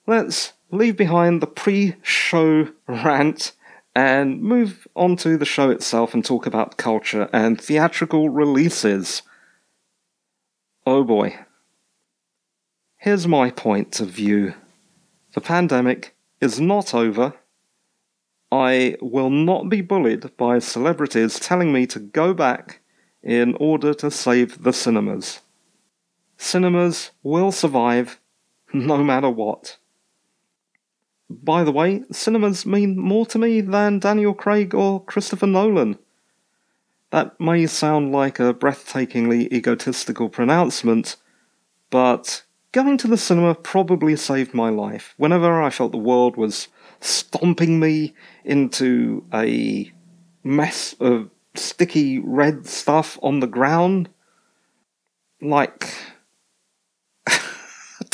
Let's 0.07 0.53
leave 0.73 0.97
behind 0.97 1.41
the 1.41 1.47
pre 1.47 1.95
show 2.03 2.69
rant 2.89 3.53
and 3.95 4.43
move 4.43 4.89
on 4.97 5.17
to 5.17 5.37
the 5.37 5.45
show 5.45 5.71
itself 5.71 6.15
and 6.15 6.25
talk 6.25 6.47
about 6.47 6.79
culture 6.79 7.29
and 7.33 7.61
theatrical 7.61 8.31
releases. 8.31 9.23
Oh 10.87 11.05
boy. 11.05 11.39
Here's 12.97 13.29
my 13.29 13.51
point 13.51 14.01
of 14.01 14.09
view. 14.09 14.55
The 15.35 15.41
pandemic 15.41 16.15
is 16.41 16.59
not 16.59 16.95
over. 16.95 17.35
I 18.51 18.97
will 19.01 19.31
not 19.31 19.69
be 19.69 19.81
bullied 19.81 20.37
by 20.37 20.59
celebrities 20.59 21.39
telling 21.39 21.73
me 21.73 21.87
to 21.87 21.99
go 21.99 22.35
back 22.35 22.81
in 23.23 23.55
order 23.57 23.95
to 23.95 24.11
save 24.11 24.63
the 24.63 24.73
cinemas. 24.73 25.41
Cinemas 26.37 27.13
will 27.23 27.53
survive 27.53 28.19
no 28.73 29.03
matter 29.05 29.31
what. 29.31 29.79
By 31.43 31.65
the 31.65 31.73
way, 31.73 32.03
cinemas 32.11 32.67
mean 32.67 32.99
more 32.99 33.27
to 33.27 33.39
me 33.39 33.61
than 33.61 33.99
Daniel 33.99 34.35
Craig 34.35 34.75
or 34.75 35.05
Christopher 35.05 35.47
Nolan. 35.47 35.99
That 37.11 37.39
may 37.39 37.67
sound 37.67 38.13
like 38.13 38.41
a 38.41 38.55
breathtakingly 38.55 39.53
egotistical 39.53 40.29
pronouncement, 40.29 41.17
but 41.91 42.45
Going 42.73 42.97
to 42.99 43.07
the 43.07 43.19
cinema 43.19 43.55
probably 43.55 44.17
saved 44.17 44.55
my 44.55 44.71
life. 44.71 45.13
Whenever 45.19 45.61
I 45.61 45.69
felt 45.69 45.93
the 45.93 45.99
world 45.99 46.39
was 46.39 46.69
stomping 47.01 47.79
me 47.79 48.15
into 48.47 49.27
a 49.33 49.93
mess 50.43 50.95
of 50.99 51.29
sticky 51.55 52.19
red 52.19 52.67
stuff 52.67 53.19
on 53.23 53.41
the 53.41 53.47
ground, 53.47 54.09
like. 55.43 55.95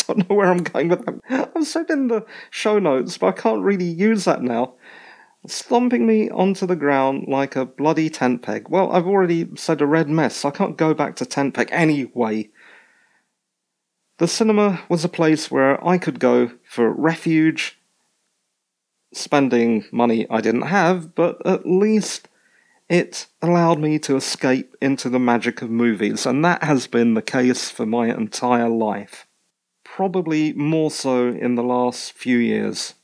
I 0.08 0.12
don't 0.14 0.30
know 0.30 0.36
where 0.36 0.50
I'm 0.50 0.62
going 0.62 0.88
with 0.88 1.04
that. 1.06 1.52
I've 1.54 1.66
said 1.66 1.90
in 1.90 2.08
the 2.08 2.24
show 2.50 2.78
notes, 2.78 3.18
but 3.18 3.26
I 3.26 3.32
can't 3.32 3.62
really 3.62 3.88
use 3.88 4.24
that 4.24 4.42
now. 4.42 4.74
Stomping 5.46 6.06
me 6.06 6.30
onto 6.30 6.66
the 6.66 6.76
ground 6.76 7.26
like 7.28 7.56
a 7.56 7.64
bloody 7.64 8.10
tent 8.10 8.42
peg. 8.42 8.68
Well, 8.68 8.90
I've 8.92 9.06
already 9.06 9.48
said 9.56 9.80
a 9.80 9.86
red 9.86 10.08
mess, 10.08 10.36
so 10.36 10.48
I 10.48 10.52
can't 10.52 10.76
go 10.76 10.94
back 10.94 11.16
to 11.16 11.26
tent 11.26 11.54
peg 11.54 11.68
anyway. 11.70 12.50
The 14.18 14.28
cinema 14.28 14.82
was 14.88 15.04
a 15.04 15.08
place 15.08 15.50
where 15.50 15.84
I 15.86 15.96
could 15.96 16.18
go 16.18 16.50
for 16.64 16.92
refuge, 16.92 17.78
spending 19.14 19.84
money 19.92 20.26
I 20.28 20.40
didn't 20.40 20.62
have, 20.62 21.14
but 21.14 21.44
at 21.46 21.66
least 21.66 22.28
it 22.88 23.28
allowed 23.40 23.78
me 23.78 23.98
to 24.00 24.16
escape 24.16 24.74
into 24.82 25.08
the 25.08 25.20
magic 25.20 25.62
of 25.62 25.70
movies, 25.70 26.26
and 26.26 26.44
that 26.44 26.64
has 26.64 26.88
been 26.88 27.14
the 27.14 27.22
case 27.22 27.70
for 27.70 27.86
my 27.86 28.08
entire 28.08 28.68
life. 28.68 29.27
Probably 29.98 30.52
more 30.52 30.92
so 30.92 31.26
in 31.26 31.56
the 31.56 31.64
last 31.64 32.12
few 32.12 32.38
years. 32.38 32.94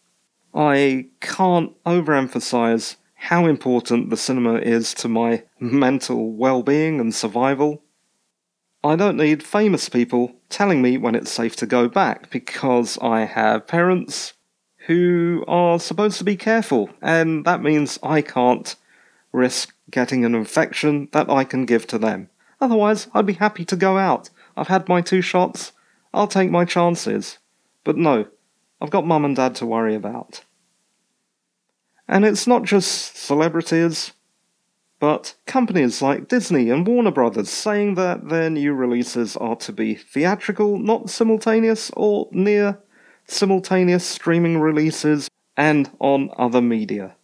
I 0.54 1.06
can't 1.20 1.72
overemphasize 1.82 2.94
how 3.14 3.46
important 3.46 4.10
the 4.10 4.16
cinema 4.16 4.58
is 4.58 4.94
to 4.94 5.08
my 5.08 5.42
mental 5.58 6.30
well 6.30 6.62
being 6.62 7.00
and 7.00 7.12
survival. 7.12 7.82
I 8.84 8.94
don't 8.94 9.16
need 9.16 9.42
famous 9.42 9.88
people 9.88 10.36
telling 10.48 10.82
me 10.82 10.96
when 10.96 11.16
it's 11.16 11.32
safe 11.32 11.56
to 11.56 11.66
go 11.66 11.88
back 11.88 12.30
because 12.30 12.96
I 13.02 13.24
have 13.24 13.66
parents 13.66 14.34
who 14.86 15.44
are 15.48 15.80
supposed 15.80 16.18
to 16.18 16.24
be 16.24 16.36
careful, 16.36 16.90
and 17.02 17.44
that 17.44 17.60
means 17.60 17.98
I 18.04 18.22
can't 18.22 18.72
risk 19.32 19.74
getting 19.90 20.24
an 20.24 20.36
infection 20.36 21.08
that 21.10 21.28
I 21.28 21.42
can 21.42 21.66
give 21.66 21.88
to 21.88 21.98
them. 21.98 22.30
Otherwise, 22.60 23.08
I'd 23.12 23.26
be 23.26 23.32
happy 23.32 23.64
to 23.64 23.74
go 23.74 23.98
out. 23.98 24.30
I've 24.56 24.68
had 24.68 24.88
my 24.88 25.00
two 25.00 25.22
shots, 25.22 25.72
I'll 26.14 26.28
take 26.28 26.50
my 26.50 26.64
chances. 26.64 27.38
But 27.82 27.96
no, 27.96 28.26
I've 28.80 28.90
got 28.90 29.06
mum 29.06 29.24
and 29.24 29.36
dad 29.36 29.54
to 29.56 29.66
worry 29.66 29.94
about. 29.94 30.44
And 32.06 32.24
it's 32.24 32.46
not 32.46 32.64
just 32.64 33.16
celebrities, 33.16 34.12
but 35.00 35.34
companies 35.46 36.00
like 36.00 36.28
Disney 36.28 36.70
and 36.70 36.86
Warner 36.86 37.10
Brothers 37.10 37.50
saying 37.50 37.94
that 37.96 38.28
their 38.28 38.50
new 38.50 38.72
releases 38.72 39.36
are 39.36 39.56
to 39.56 39.72
be 39.72 39.94
theatrical, 39.94 40.78
not 40.78 41.10
simultaneous 41.10 41.90
or 41.96 42.28
near 42.30 42.78
simultaneous 43.26 44.04
streaming 44.04 44.60
releases 44.60 45.28
and 45.56 45.90
on 45.98 46.30
other 46.36 46.60
media. 46.60 47.16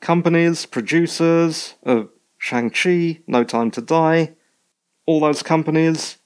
Companies, 0.00 0.66
producers 0.66 1.74
of 1.82 2.10
Shang-Chi, 2.38 3.20
No 3.26 3.42
Time 3.42 3.70
to 3.72 3.80
Die, 3.80 4.34
all 5.06 5.20
those 5.20 5.42
companies, 5.42 6.17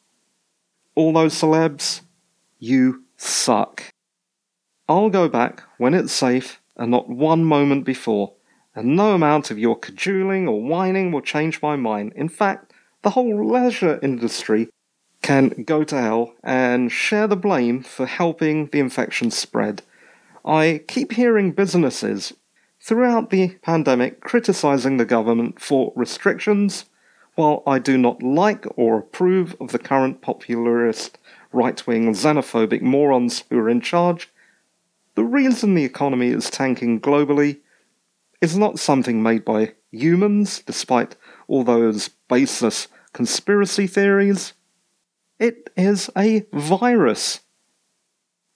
all 0.94 1.12
those 1.12 1.34
celebs, 1.34 2.02
you 2.58 3.04
suck. 3.16 3.92
I'll 4.88 5.10
go 5.10 5.28
back 5.28 5.62
when 5.78 5.94
it's 5.94 6.12
safe 6.12 6.60
and 6.76 6.90
not 6.90 7.08
one 7.08 7.44
moment 7.44 7.84
before, 7.84 8.34
and 8.74 8.96
no 8.96 9.14
amount 9.14 9.50
of 9.50 9.58
your 9.58 9.78
cajoling 9.78 10.48
or 10.48 10.62
whining 10.62 11.12
will 11.12 11.20
change 11.20 11.62
my 11.62 11.76
mind. 11.76 12.12
In 12.16 12.28
fact, 12.28 12.72
the 13.02 13.10
whole 13.10 13.46
leisure 13.46 13.98
industry 14.02 14.68
can 15.22 15.64
go 15.66 15.84
to 15.84 16.00
hell 16.00 16.34
and 16.42 16.90
share 16.90 17.26
the 17.26 17.36
blame 17.36 17.82
for 17.82 18.06
helping 18.06 18.66
the 18.66 18.80
infection 18.80 19.30
spread. 19.30 19.82
I 20.44 20.82
keep 20.88 21.12
hearing 21.12 21.52
businesses 21.52 22.32
throughout 22.80 23.30
the 23.30 23.56
pandemic 23.62 24.20
criticizing 24.20 24.96
the 24.96 25.04
government 25.04 25.60
for 25.60 25.92
restrictions. 25.94 26.86
While 27.34 27.62
I 27.66 27.78
do 27.78 27.96
not 27.96 28.22
like 28.22 28.66
or 28.76 28.98
approve 28.98 29.56
of 29.60 29.72
the 29.72 29.78
current 29.78 30.20
popularist, 30.20 31.12
right 31.52 31.86
wing, 31.86 32.12
xenophobic 32.12 32.82
morons 32.82 33.44
who 33.48 33.58
are 33.58 33.70
in 33.70 33.80
charge, 33.80 34.28
the 35.14 35.24
reason 35.24 35.74
the 35.74 35.84
economy 35.84 36.28
is 36.28 36.50
tanking 36.50 37.00
globally 37.00 37.60
is 38.40 38.56
not 38.56 38.78
something 38.78 39.22
made 39.22 39.44
by 39.44 39.72
humans, 39.90 40.60
despite 40.60 41.16
all 41.48 41.64
those 41.64 42.08
baseless 42.28 42.88
conspiracy 43.12 43.86
theories. 43.86 44.52
It 45.38 45.70
is 45.76 46.10
a 46.16 46.46
virus. 46.52 47.40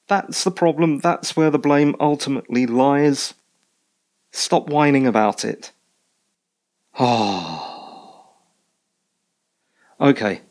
That's 0.09 0.45
the 0.45 0.51
problem, 0.51 0.99
that's 0.99 1.37
where 1.37 1.51
the 1.51 1.59
blame 1.59 1.97
ultimately 1.99 2.67
lies. 2.67 3.35
Stop 4.33 4.69
whining 4.69 5.07
about 5.07 5.45
it. 5.45 5.73
Oh. 6.99 7.76
Okay, 10.01 10.43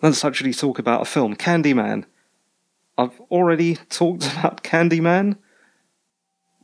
let's 0.00 0.24
actually 0.24 0.54
talk 0.54 0.78
about 0.78 1.02
a 1.02 1.06
film, 1.06 1.36
Candyman. 1.36 2.04
I've 2.98 3.20
already 3.30 3.76
talked 3.88 4.30
about 4.38 4.62
Candyman 4.62 5.36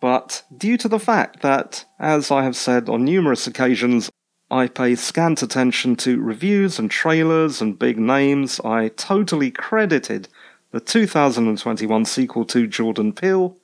but 0.00 0.44
due 0.56 0.76
to 0.78 0.88
the 0.88 0.98
fact 0.98 1.42
that, 1.42 1.84
as 1.98 2.30
I 2.30 2.44
have 2.44 2.56
said 2.56 2.88
on 2.88 3.04
numerous 3.04 3.46
occasions, 3.46 4.10
I 4.50 4.68
pay 4.68 4.94
scant 4.94 5.42
attention 5.42 5.96
to 5.96 6.20
reviews 6.20 6.78
and 6.78 6.90
trailers 6.90 7.60
and 7.60 7.78
big 7.78 7.98
names, 7.98 8.60
I 8.64 8.88
totally 8.88 9.50
credited 9.50 10.28
the 10.70 10.80
2021 10.80 12.04
sequel 12.04 12.44
to 12.46 12.66
Jordan 12.66 13.12
Peele 13.12 13.56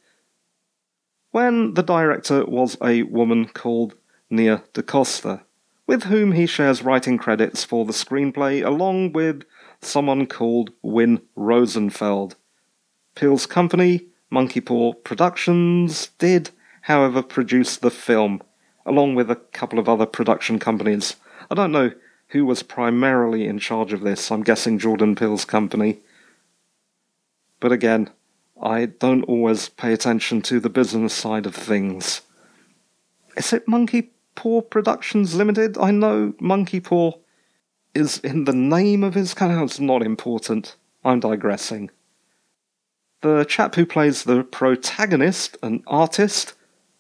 when 1.31 1.75
the 1.75 1.83
director 1.83 2.45
was 2.45 2.77
a 2.83 3.03
woman 3.05 3.47
called 3.47 3.95
Nia 4.31 4.63
DaCosta, 4.73 5.44
with 5.87 6.05
whom 6.05 6.33
he 6.33 6.47
shares 6.47 6.83
writing 6.83 7.19
credits 7.19 7.65
for 7.65 7.85
the 7.85 7.93
screenplay 7.93 8.65
along 8.65 9.13
with 9.13 9.45
someone 9.81 10.27
called 10.27 10.71
Win 10.83 11.21
Rosenfeld. 11.37 12.37
Peele's 13.15 13.47
company 13.47 14.07
Monkey 14.31 14.61
Paw 14.61 14.95
Productions 14.95 16.09
did, 16.19 16.51
however, 16.83 17.23
produce 17.23 17.77
the 17.77 17.91
film, 17.91 18.43
along 18.85 19.15
with 19.15 19.31
a 19.31 19.37
couple 19.37 19.79
of 19.79 19.89
other 19.89 20.07
production 20.07 20.59
companies. 20.59 21.17
I 21.51 21.55
don't 21.55 21.71
know 21.71 21.93
who 22.29 22.45
was 22.45 22.63
primarily 22.63 23.47
in 23.47 23.59
charge 23.59 23.93
of 23.93 24.01
this. 24.01 24.33
I'm 24.33 24.43
guessing 24.43 24.79
Jordan 24.79 25.15
Peele's 25.15 25.45
company. 25.45 26.01
But 27.61 27.71
again, 27.71 28.11
I 28.61 28.87
don't 28.87 29.23
always 29.25 29.69
pay 29.69 29.93
attention 29.93 30.43
to 30.43 30.59
the 30.59 30.69
business 30.69 31.15
side 31.15 31.47
of 31.47 31.55
things. 31.55 32.23
Is 33.37 33.53
it 33.53 33.69
Monkey 33.69 34.14
Paw 34.35 34.63
Productions 34.63 35.35
Limited? 35.35 35.79
I 35.79 35.91
know 35.91 36.35
Monkey 36.41 36.81
Paw 36.81 37.13
is 37.95 38.19
in 38.19 38.45
the 38.45 38.53
name 38.53 39.05
of 39.05 39.15
his 39.15 39.35
company. 39.35 39.63
It's 39.65 39.81
not 39.81 40.03
important. 40.03 40.77
I'm 41.05 41.21
digressing. 41.21 41.91
The 43.21 43.45
chap 43.45 43.75
who 43.75 43.87
plays 43.87 44.25
the 44.25 44.43
protagonist, 44.43 45.57
an 45.63 45.83
artist 45.87 46.55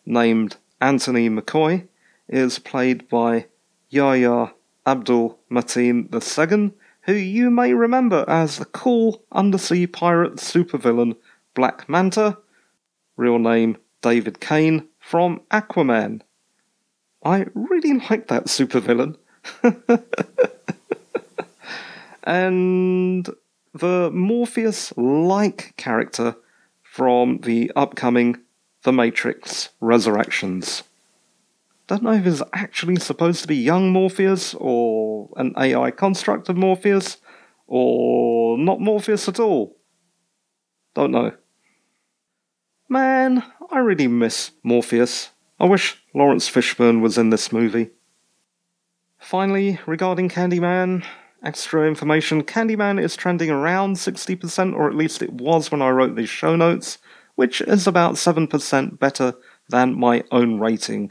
named 0.06 0.56
Anthony 0.80 1.28
McCoy, 1.28 1.86
is 2.28 2.58
played 2.58 3.08
by 3.08 3.46
Yahya 3.90 4.54
Abdul 4.86 5.38
Mateen 5.50 6.08
II, 6.12 6.72
who 7.02 7.12
you 7.12 7.50
may 7.50 7.74
remember 7.74 8.24
as 8.28 8.58
the 8.58 8.64
cool 8.64 9.22
undersea 9.32 9.86
pirate 9.86 10.36
supervillain 10.36 11.16
Black 11.54 11.88
Manta, 11.88 12.38
real 13.16 13.38
name 13.38 13.76
David 14.02 14.40
Kane, 14.40 14.88
from 14.98 15.40
Aquaman. 15.50 16.22
I 17.24 17.46
really 17.54 17.94
like 18.10 18.28
that 18.28 18.46
supervillain. 18.46 19.16
and 22.24 23.28
the 23.72 24.10
Morpheus 24.12 24.92
like 24.96 25.74
character 25.76 26.36
from 26.82 27.38
the 27.38 27.72
upcoming 27.74 28.36
The 28.82 28.92
Matrix 28.92 29.70
Resurrections. 29.80 30.82
Don't 31.86 32.02
know 32.02 32.12
if 32.12 32.26
it's 32.26 32.42
actually 32.52 32.96
supposed 32.96 33.42
to 33.42 33.48
be 33.48 33.56
young 33.56 33.90
Morpheus 33.90 34.54
or 34.54 35.30
an 35.36 35.54
AI 35.58 35.90
construct 35.90 36.48
of 36.48 36.56
Morpheus 36.56 37.18
or 37.66 38.56
not 38.58 38.80
Morpheus 38.80 39.28
at 39.28 39.40
all. 39.40 39.76
Don't 40.94 41.10
know. 41.10 41.32
Man, 42.88 43.42
I 43.70 43.78
really 43.78 44.08
miss 44.08 44.52
Morpheus. 44.62 45.30
I 45.58 45.64
wish 45.64 46.03
Laurence 46.14 46.48
Fishburne 46.48 47.00
was 47.00 47.18
in 47.18 47.30
this 47.30 47.52
movie. 47.52 47.90
Finally, 49.18 49.80
regarding 49.84 50.28
Candyman, 50.28 51.04
extra 51.42 51.88
information, 51.88 52.44
Candyman 52.44 53.02
is 53.02 53.16
trending 53.16 53.50
around 53.50 53.96
60%, 53.96 54.74
or 54.74 54.88
at 54.88 54.94
least 54.94 55.22
it 55.22 55.32
was 55.32 55.72
when 55.72 55.82
I 55.82 55.90
wrote 55.90 56.14
these 56.14 56.28
show 56.28 56.54
notes, 56.54 56.98
which 57.34 57.60
is 57.60 57.88
about 57.88 58.14
7% 58.14 58.98
better 58.98 59.34
than 59.68 59.98
my 59.98 60.22
own 60.30 60.60
rating. 60.60 61.10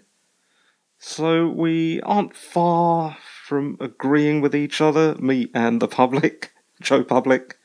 So 0.99 1.49
we 1.49 1.99
aren't 2.01 2.33
far 2.33 3.17
from 3.43 3.75
agreeing 3.81 4.39
with 4.39 4.55
each 4.55 4.79
other, 4.79 5.15
me 5.15 5.49
and 5.53 5.81
the 5.81 5.87
public, 5.89 6.53
Joe 6.81 7.03
Public. 7.03 7.57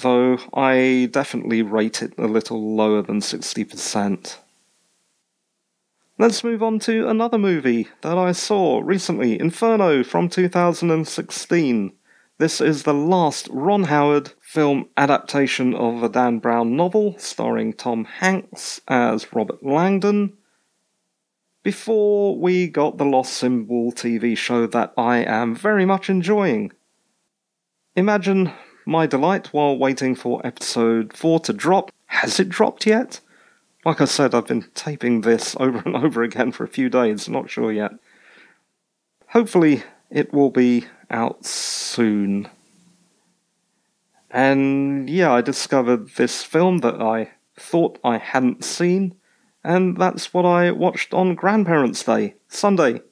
Though 0.00 0.38
I 0.54 1.08
definitely 1.10 1.62
rate 1.62 2.00
it 2.00 2.14
a 2.16 2.28
little 2.28 2.76
lower 2.76 3.02
than 3.02 3.18
60%. 3.18 4.36
Let's 6.20 6.42
move 6.42 6.64
on 6.64 6.80
to 6.80 7.08
another 7.08 7.38
movie 7.38 7.86
that 8.00 8.18
I 8.18 8.32
saw 8.32 8.80
recently 8.82 9.38
Inferno 9.38 10.02
from 10.02 10.28
2016. 10.28 11.92
This 12.38 12.60
is 12.60 12.82
the 12.82 12.92
last 12.92 13.46
Ron 13.52 13.84
Howard 13.84 14.32
film 14.40 14.88
adaptation 14.96 15.76
of 15.76 16.02
a 16.02 16.08
Dan 16.08 16.40
Brown 16.40 16.74
novel 16.74 17.14
starring 17.18 17.72
Tom 17.72 18.04
Hanks 18.04 18.80
as 18.88 19.32
Robert 19.32 19.64
Langdon. 19.64 20.36
Before 21.62 22.36
we 22.36 22.66
got 22.66 22.98
the 22.98 23.04
Lost 23.04 23.34
Symbol 23.34 23.92
TV 23.92 24.36
show 24.36 24.66
that 24.66 24.92
I 24.98 25.18
am 25.18 25.54
very 25.54 25.84
much 25.84 26.10
enjoying. 26.10 26.72
Imagine 27.94 28.52
my 28.84 29.06
delight 29.06 29.52
while 29.52 29.78
waiting 29.78 30.16
for 30.16 30.44
episode 30.44 31.16
4 31.16 31.38
to 31.38 31.52
drop. 31.52 31.92
Has 32.06 32.40
it 32.40 32.48
dropped 32.48 32.86
yet? 32.86 33.20
Like 33.84 34.00
I 34.00 34.06
said, 34.06 34.34
I've 34.34 34.46
been 34.46 34.66
taping 34.74 35.20
this 35.20 35.56
over 35.60 35.82
and 35.84 35.96
over 35.96 36.22
again 36.22 36.52
for 36.52 36.64
a 36.64 36.68
few 36.68 36.88
days, 36.88 37.28
not 37.28 37.50
sure 37.50 37.72
yet. 37.72 37.92
Hopefully, 39.28 39.82
it 40.10 40.32
will 40.32 40.50
be 40.50 40.86
out 41.10 41.44
soon. 41.44 42.48
And 44.30 45.08
yeah, 45.08 45.32
I 45.32 45.40
discovered 45.40 46.10
this 46.10 46.42
film 46.42 46.78
that 46.78 47.00
I 47.00 47.30
thought 47.56 47.98
I 48.04 48.18
hadn't 48.18 48.64
seen, 48.64 49.14
and 49.64 49.96
that's 49.96 50.32
what 50.32 50.44
I 50.44 50.70
watched 50.70 51.14
on 51.14 51.34
Grandparents' 51.34 52.04
Day, 52.04 52.34
Sunday, 52.48 53.02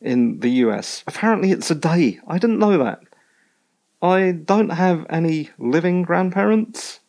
in 0.00 0.40
the 0.40 0.50
US. 0.50 1.02
Apparently, 1.06 1.50
it's 1.50 1.70
a 1.70 1.74
day. 1.74 2.20
I 2.26 2.38
didn't 2.38 2.58
know 2.58 2.78
that. 2.78 3.00
I 4.02 4.32
don't 4.32 4.70
have 4.70 5.06
any 5.08 5.50
living 5.58 6.02
grandparents, 6.02 7.00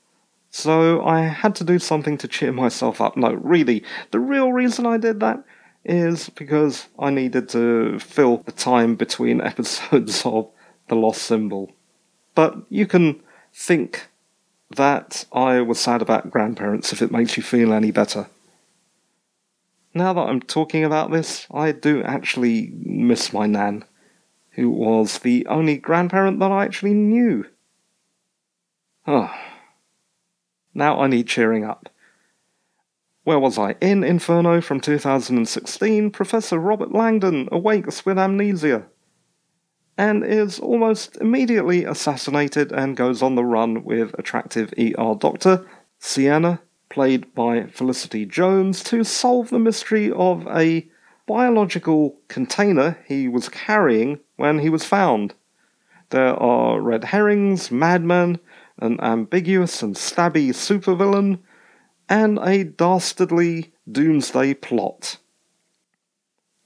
so 0.56 1.06
I 1.06 1.24
had 1.24 1.54
to 1.56 1.65
do 1.65 1.80
something 1.80 2.18
to 2.18 2.30
cheer 2.30 2.54
myself 2.54 3.02
up. 3.02 3.18
No, 3.18 3.34
really, 3.34 3.84
the 4.12 4.22
real 4.22 4.54
reason 4.54 4.86
I 4.86 4.96
did 4.96 5.20
that 5.20 5.44
is 5.84 6.30
because 6.30 6.88
I 6.98 7.10
needed 7.10 7.50
to 7.50 8.00
fill 8.00 8.38
the 8.38 8.54
time 8.54 8.96
between 8.96 9.41
episodes 9.52 10.26
of 10.26 10.50
The 10.88 10.96
Lost 10.96 11.24
Symbol. 11.24 11.74
But 12.36 12.56
you 12.70 12.88
can 12.88 13.22
think 13.54 14.08
that 14.74 15.26
I 15.34 15.60
was 15.60 15.78
sad 15.78 16.02
about 16.02 16.32
grandparents 16.32 16.94
if 16.94 17.02
it 17.02 17.12
makes 17.12 17.36
you 17.36 17.44
feel 17.44 17.74
any 17.74 17.91
better. 17.91 18.28
Now 19.94 20.13
that 20.13 20.22
I'm 20.22 20.39
talking 20.39 20.86
about 20.86 21.12
this, 21.12 21.48
I 21.52 21.74
do 21.74 22.02
actually 22.02 22.72
miss 22.78 23.34
my 23.34 23.46
Nan, 23.46 23.84
who 24.52 24.70
was 24.70 25.20
the 25.20 25.46
only 25.48 25.76
grandparent 25.76 26.39
that 26.39 26.52
I 26.54 26.63
actually 26.63 26.94
knew. 26.94 27.46
Oh. 29.06 29.36
Now 30.75 30.99
I 30.99 31.07
need 31.07 31.27
cheering 31.27 31.63
up. 31.63 31.89
Where 33.23 33.39
was 33.39 33.57
I? 33.57 33.75
In 33.81 34.03
Inferno 34.03 34.59
from 34.61 34.81
2016, 34.81 36.11
Professor 36.11 36.59
Robert 36.59 36.91
Langdon 36.91 37.47
awakes 37.51 38.05
with 38.05 38.19
amnesia 38.19 38.85
and 39.97 40.25
is 40.25 40.59
almost 40.59 41.15
immediately 41.21 41.85
assassinated 41.85 42.73
and 42.73 42.97
goes 42.97 43.21
on 43.23 43.35
the 43.35 43.45
run 43.45 43.85
with 43.85 44.13
attractive 44.19 44.73
ER 44.77 45.15
doctor 45.17 45.65
Sienna, 45.97 46.59
played 46.89 47.33
by 47.33 47.65
Felicity 47.67 48.25
Jones, 48.25 48.83
to 48.83 49.05
solve 49.05 49.49
the 49.49 49.57
mystery 49.57 50.11
of 50.11 50.45
a 50.47 50.88
biological 51.25 52.19
container 52.27 52.97
he 53.07 53.29
was 53.29 53.47
carrying 53.47 54.19
when 54.35 54.59
he 54.59 54.69
was 54.69 54.83
found. 54.83 55.33
There 56.09 56.35
are 56.35 56.81
red 56.81 57.05
herrings, 57.05 57.71
madmen, 57.71 58.39
an 58.79 58.99
ambiguous 59.01 59.81
and 59.81 59.95
stabby 59.95 60.49
supervillain, 60.49 61.39
and 62.09 62.38
a 62.41 62.63
dastardly 62.63 63.73
doomsday 63.91 64.53
plot. 64.53 65.17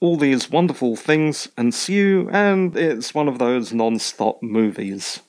All 0.00 0.16
these 0.16 0.50
wonderful 0.50 0.96
things 0.96 1.48
ensue, 1.58 2.28
and 2.32 2.76
it's 2.76 3.14
one 3.14 3.28
of 3.28 3.38
those 3.38 3.72
non 3.72 3.98
stop 3.98 4.42
movies. 4.42 5.20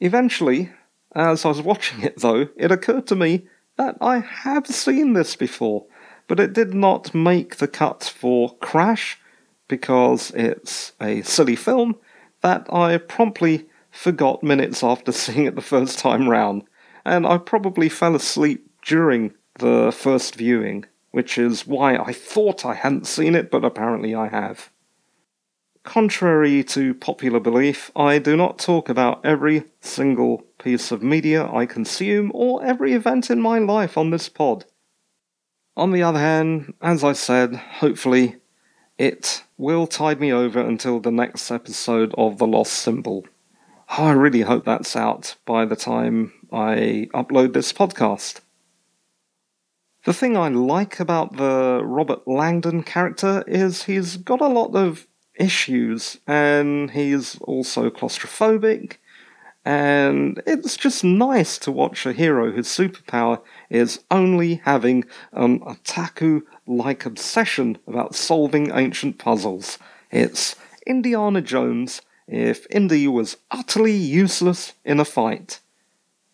Eventually, 0.00 0.70
as 1.14 1.44
I 1.44 1.48
was 1.48 1.62
watching 1.62 2.02
it 2.02 2.20
though, 2.20 2.48
it 2.56 2.70
occurred 2.70 3.06
to 3.08 3.16
me 3.16 3.46
that 3.76 3.96
I 4.00 4.18
have 4.18 4.66
seen 4.66 5.14
this 5.14 5.36
before, 5.36 5.86
but 6.28 6.40
it 6.40 6.52
did 6.52 6.74
not 6.74 7.14
make 7.14 7.56
the 7.56 7.68
cut 7.68 8.04
for 8.04 8.56
Crash 8.58 9.18
because 9.68 10.30
it's 10.32 10.92
a 11.00 11.22
silly 11.22 11.56
film 11.56 11.96
that 12.42 12.66
I 12.72 12.98
promptly 12.98 13.69
forgot 14.00 14.42
minutes 14.42 14.82
after 14.82 15.12
seeing 15.22 15.44
it 15.44 15.54
the 15.54 15.60
first 15.60 15.98
time 15.98 16.26
round, 16.26 16.62
and 17.04 17.26
I 17.26 17.36
probably 17.36 17.90
fell 17.90 18.14
asleep 18.14 18.66
during 18.82 19.34
the 19.58 19.92
first 19.92 20.36
viewing, 20.36 20.86
which 21.10 21.36
is 21.36 21.66
why 21.66 21.98
I 21.98 22.14
thought 22.14 22.64
I 22.64 22.74
hadn't 22.74 23.06
seen 23.06 23.34
it, 23.34 23.50
but 23.50 23.62
apparently 23.62 24.14
I 24.14 24.28
have. 24.28 24.70
Contrary 25.82 26.64
to 26.64 26.94
popular 26.94 27.40
belief, 27.40 27.90
I 27.94 28.18
do 28.18 28.38
not 28.38 28.58
talk 28.58 28.88
about 28.88 29.24
every 29.24 29.64
single 29.82 30.44
piece 30.58 30.90
of 30.90 31.02
media 31.02 31.46
I 31.52 31.66
consume 31.66 32.30
or 32.34 32.64
every 32.64 32.94
event 32.94 33.30
in 33.30 33.40
my 33.40 33.58
life 33.58 33.98
on 33.98 34.08
this 34.08 34.30
pod. 34.30 34.64
On 35.76 35.92
the 35.92 36.02
other 36.02 36.18
hand, 36.18 36.72
as 36.80 37.04
I 37.04 37.12
said, 37.12 37.54
hopefully 37.54 38.36
it 38.96 39.44
will 39.58 39.86
tide 39.86 40.20
me 40.20 40.32
over 40.32 40.60
until 40.60 41.00
the 41.00 41.12
next 41.12 41.50
episode 41.50 42.14
of 42.16 42.38
The 42.38 42.46
Lost 42.46 42.72
Symbol. 42.72 43.26
Oh, 43.98 44.04
I 44.04 44.12
really 44.12 44.42
hope 44.42 44.64
that's 44.64 44.94
out 44.94 45.34
by 45.44 45.64
the 45.64 45.74
time 45.74 46.32
I 46.52 47.08
upload 47.12 47.54
this 47.54 47.72
podcast. 47.72 48.40
The 50.04 50.14
thing 50.14 50.36
I 50.36 50.46
like 50.46 51.00
about 51.00 51.36
the 51.36 51.82
Robert 51.84 52.26
Langdon 52.28 52.84
character 52.84 53.42
is 53.48 53.82
he's 53.82 54.16
got 54.16 54.40
a 54.40 54.46
lot 54.46 54.76
of 54.76 55.08
issues, 55.34 56.18
and 56.24 56.92
he's 56.92 57.36
also 57.40 57.90
claustrophobic, 57.90 58.98
and 59.64 60.40
it's 60.46 60.76
just 60.76 61.02
nice 61.02 61.58
to 61.58 61.72
watch 61.72 62.06
a 62.06 62.12
hero 62.12 62.52
whose 62.52 62.68
superpower 62.68 63.42
is 63.70 64.04
only 64.08 64.62
having 64.64 65.04
an 65.32 65.58
otaku 65.60 66.42
like 66.64 67.04
obsession 67.04 67.76
about 67.88 68.14
solving 68.14 68.70
ancient 68.72 69.18
puzzles. 69.18 69.78
It's 70.12 70.54
Indiana 70.86 71.40
Jones 71.40 72.02
if 72.30 72.64
Indy 72.70 73.08
was 73.08 73.36
utterly 73.50 73.92
useless 73.92 74.72
in 74.84 75.00
a 75.00 75.04
fight. 75.04 75.60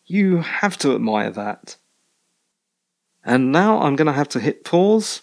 You 0.04 0.42
have 0.42 0.76
to 0.78 0.94
admire 0.94 1.30
that. 1.30 1.76
And 3.24 3.50
now 3.50 3.80
I'm 3.80 3.96
going 3.96 4.06
to 4.06 4.12
have 4.12 4.28
to 4.28 4.40
hit 4.40 4.62
pause 4.62 5.22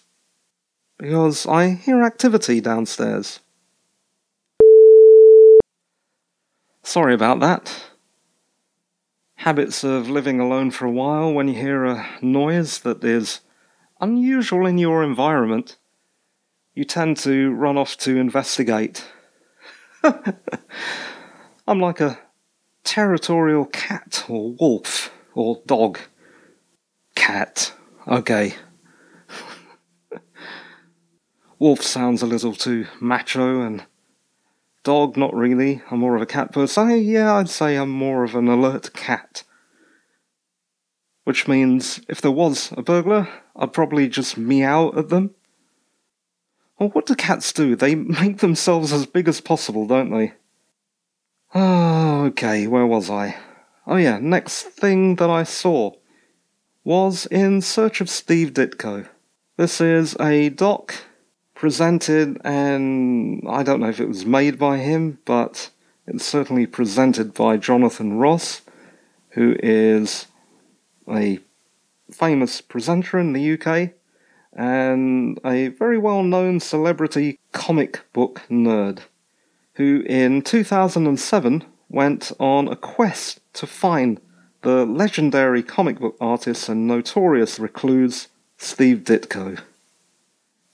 because 0.97 1.45
I 1.45 1.69
hear 1.69 2.01
activity 2.01 2.59
downstairs. 2.59 3.39
Sorry 6.81 7.13
about 7.13 7.39
that. 7.39 7.83
Habits 9.35 9.83
of 9.83 10.09
living 10.09 10.39
alone 10.39 10.71
for 10.71 10.85
a 10.85 10.91
while 10.91 11.31
when 11.31 11.47
you 11.47 11.53
hear 11.53 11.85
a 11.85 12.07
noise 12.21 12.79
that 12.79 13.03
is 13.03 13.41
unusual 14.01 14.65
in 14.65 14.79
your 14.79 15.03
environment, 15.03 15.77
you 16.73 16.83
tend 16.83 17.17
to 17.17 17.51
run 17.51 17.77
off 17.77 17.95
to 17.97 18.17
investigate. 18.17 19.05
I'm 21.67 21.79
like 21.79 22.01
a 22.01 22.19
territorial 22.83 23.65
cat 23.65 24.25
or 24.27 24.53
wolf 24.53 25.11
or 25.33 25.61
dog. 25.65 25.99
Cat. 27.15 27.73
Okay. 28.07 28.55
wolf 31.59 31.81
sounds 31.81 32.21
a 32.21 32.25
little 32.25 32.53
too 32.53 32.87
macho 32.99 33.61
and 33.61 33.85
dog 34.83 35.15
not 35.15 35.33
really. 35.33 35.81
I'm 35.89 35.99
more 35.99 36.15
of 36.15 36.21
a 36.21 36.27
cat 36.27 36.51
person. 36.51 37.01
yeah, 37.01 37.35
I'd 37.35 37.49
say 37.49 37.77
I'm 37.77 37.89
more 37.89 38.23
of 38.23 38.35
an 38.35 38.47
alert 38.47 38.93
cat. 38.93 39.43
Which 41.23 41.47
means 41.47 42.01
if 42.09 42.19
there 42.19 42.31
was 42.31 42.73
a 42.75 42.81
burglar, 42.81 43.29
I'd 43.55 43.71
probably 43.71 44.09
just 44.09 44.37
meow 44.37 44.91
at 44.97 45.07
them 45.07 45.35
well, 46.83 46.91
what 46.91 47.05
do 47.05 47.15
cats 47.15 47.53
do? 47.53 47.77
They 47.77 47.95
make 47.95 48.39
themselves 48.39 48.91
as 48.91 49.05
big 49.05 49.29
as 49.29 49.39
possible, 49.39 49.87
don't 49.87 50.11
they? 50.11 50.33
Oh, 51.55 52.25
okay, 52.25 52.67
where 52.67 52.85
was 52.85 53.09
I? 53.09 53.37
Oh, 53.87 53.95
yeah, 53.95 54.19
next 54.19 54.63
thing 54.63 55.15
that 55.15 55.29
I 55.29 55.43
saw 55.43 55.93
was 56.83 57.25
In 57.27 57.61
Search 57.61 58.01
of 58.01 58.09
Steve 58.09 58.51
Ditko. 58.51 59.07
This 59.55 59.79
is 59.79 60.17
a 60.19 60.49
doc 60.49 60.93
presented, 61.55 62.41
and 62.43 63.41
I 63.47 63.63
don't 63.63 63.79
know 63.79 63.87
if 63.87 64.01
it 64.01 64.09
was 64.09 64.25
made 64.25 64.59
by 64.59 64.79
him, 64.79 65.19
but 65.23 65.69
it's 66.05 66.25
certainly 66.25 66.65
presented 66.65 67.33
by 67.33 67.55
Jonathan 67.55 68.17
Ross, 68.17 68.61
who 69.29 69.55
is 69.63 70.27
a 71.07 71.39
famous 72.11 72.59
presenter 72.59 73.19
in 73.19 73.31
the 73.31 73.53
UK 73.53 73.91
and 74.55 75.39
a 75.45 75.67
very 75.69 75.97
well 75.97 76.23
known 76.23 76.59
celebrity 76.59 77.39
comic 77.51 78.01
book 78.13 78.41
nerd 78.49 78.99
who 79.75 80.03
in 80.05 80.41
2007 80.41 81.65
went 81.89 82.31
on 82.39 82.67
a 82.67 82.75
quest 82.75 83.39
to 83.53 83.67
find 83.67 84.19
the 84.61 84.85
legendary 84.85 85.61
comic 85.61 85.99
book 85.99 86.15
artist 86.21 86.69
and 86.69 86.87
notorious 86.87 87.59
recluse 87.59 88.27
Steve 88.57 88.99
Ditko, 88.99 89.59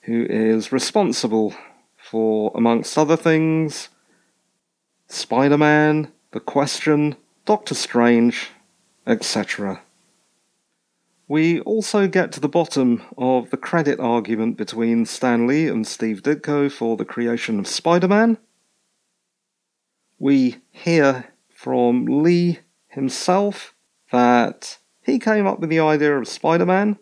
who 0.01 0.25
is 0.29 0.71
responsible 0.71 1.55
for, 1.97 2.51
amongst 2.55 2.97
other 2.97 3.17
things, 3.17 3.89
Spider 5.07 5.57
Man, 5.57 6.11
The 6.31 6.39
Question, 6.39 7.15
Doctor 7.45 7.73
Strange, 7.73 8.51
etc. 9.07 9.81
We 11.29 11.59
also 11.59 12.07
get 12.07 12.31
to 12.31 12.39
the 12.39 12.49
bottom 12.49 13.03
of 13.15 13.51
the 13.51 13.57
credit 13.57 13.99
argument 13.99 14.57
between 14.57 15.05
Stan 15.05 15.45
Lee 15.45 15.67
and 15.67 15.85
Steve 15.85 16.23
Ditko 16.23 16.71
for 16.71 16.97
the 16.97 17.05
creation 17.05 17.59
of 17.59 17.67
Spider 17.67 18.07
Man. 18.07 18.39
We 20.17 20.57
hear 20.71 21.31
from 21.53 22.23
Lee 22.23 22.61
himself 22.87 23.75
that 24.11 24.79
he 25.03 25.19
came 25.19 25.45
up 25.45 25.59
with 25.59 25.69
the 25.69 25.79
idea 25.79 26.17
of 26.17 26.27
Spider 26.27 26.65
Man, 26.65 26.97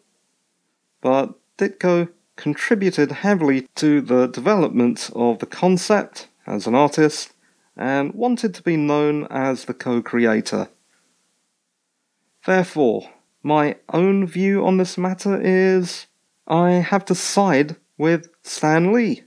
but 1.00 1.40
Ditko 1.58 2.10
contributed 2.36 3.14
heavily 3.14 3.70
to 3.76 4.02
the 4.02 4.28
development 4.28 5.10
of 5.16 5.40
the 5.40 5.46
concept 5.46 6.28
as 6.46 6.68
an 6.68 6.76
artist 6.76 7.32
and 7.78 8.14
wanted 8.14 8.54
to 8.56 8.62
be 8.62 8.76
known 8.76 9.26
as 9.30 9.64
the 9.64 9.74
co 9.74 10.02
creator. 10.02 10.68
Therefore, 12.46 13.10
my 13.48 13.78
own 13.94 14.28
view 14.28 14.66
on 14.66 14.76
this 14.76 14.98
matter 14.98 15.40
is 15.42 16.08
I 16.48 16.72
have 16.72 17.06
to 17.06 17.16
side 17.16 17.78
with 17.98 18.30
Stan 18.44 18.92
Lee. 18.92 19.24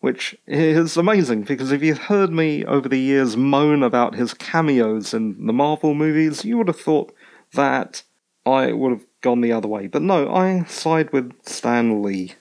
Which 0.00 0.36
is 0.46 0.98
amazing 0.98 1.44
because 1.44 1.72
if 1.72 1.82
you've 1.82 2.12
heard 2.12 2.30
me 2.30 2.62
over 2.66 2.88
the 2.90 2.98
years 2.98 3.34
moan 3.34 3.82
about 3.82 4.14
his 4.14 4.34
cameos 4.34 5.14
in 5.14 5.46
the 5.46 5.54
Marvel 5.54 5.94
movies, 5.94 6.44
you 6.44 6.58
would 6.58 6.68
have 6.68 6.78
thought 6.78 7.12
that 7.54 8.02
I 8.44 8.72
would 8.72 8.92
have 8.92 9.06
gone 9.22 9.40
the 9.40 9.52
other 9.52 9.66
way. 9.66 9.86
But 9.86 10.02
no, 10.02 10.32
I 10.32 10.64
side 10.64 11.10
with 11.10 11.32
Stan 11.42 12.02
Lee. 12.02 12.34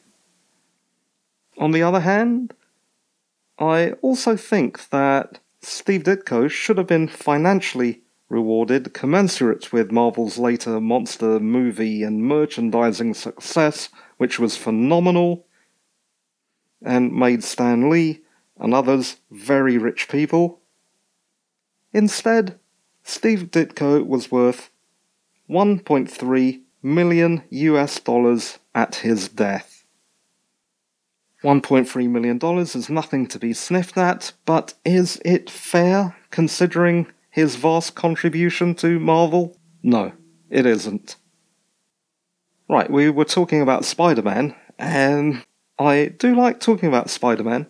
On 1.58 1.72
the 1.72 1.84
other 1.84 2.02
hand, 2.02 2.54
I 3.58 3.92
also 4.02 4.36
think 4.36 4.90
that 4.90 5.40
Steve 5.62 6.04
Ditko 6.04 6.52
should 6.52 6.78
have 6.78 6.88
been 6.88 7.08
financially 7.08 8.02
rewarded 8.36 8.94
commensurate 8.94 9.72
with 9.72 9.94
Marvel's 9.94 10.38
later 10.38 10.82
monster 10.82 11.40
movie 11.40 12.04
and 12.04 12.22
merchandising 12.22 13.14
success, 13.14 13.88
which 14.18 14.38
was 14.38 14.58
phenomenal, 14.58 15.46
and 16.84 17.14
made 17.14 17.46
Stan 17.46 17.90
Lee 17.90 18.20
and 18.58 18.74
others 18.74 19.16
very 19.32 19.78
rich 19.78 20.10
people. 20.10 20.60
Instead, 21.94 22.60
Steve 23.04 23.44
Ditko 23.52 24.06
was 24.06 24.30
worth 24.30 24.70
1.3 25.50 26.62
million 26.84 27.42
US 27.52 28.02
dollars 28.02 28.60
at 28.74 28.96
his 28.96 29.30
death. 29.30 29.86
$1.3 31.42 32.10
million 32.10 32.38
is 32.60 32.90
nothing 32.90 33.28
to 33.28 33.40
be 33.40 33.54
sniffed 33.54 33.98
at, 33.98 34.34
but 34.46 34.74
is 34.84 35.22
it 35.24 35.50
fair 35.50 36.18
considering 36.32 37.08
his 37.36 37.58
vast 37.58 37.96
contribution 37.96 38.74
to 38.74 38.98
Marvel? 38.98 39.58
No, 39.84 40.14
it 40.50 40.66
isn't. 40.66 41.18
Right, 42.70 42.90
we 42.90 43.10
were 43.10 43.26
talking 43.26 43.62
about 43.62 43.84
Spider 43.84 44.22
Man, 44.22 44.56
and 44.80 45.44
I 45.78 46.14
do 46.18 46.34
like 46.34 46.62
talking 46.62 46.88
about 46.88 47.10
Spider 47.10 47.44
Man. 47.44 47.68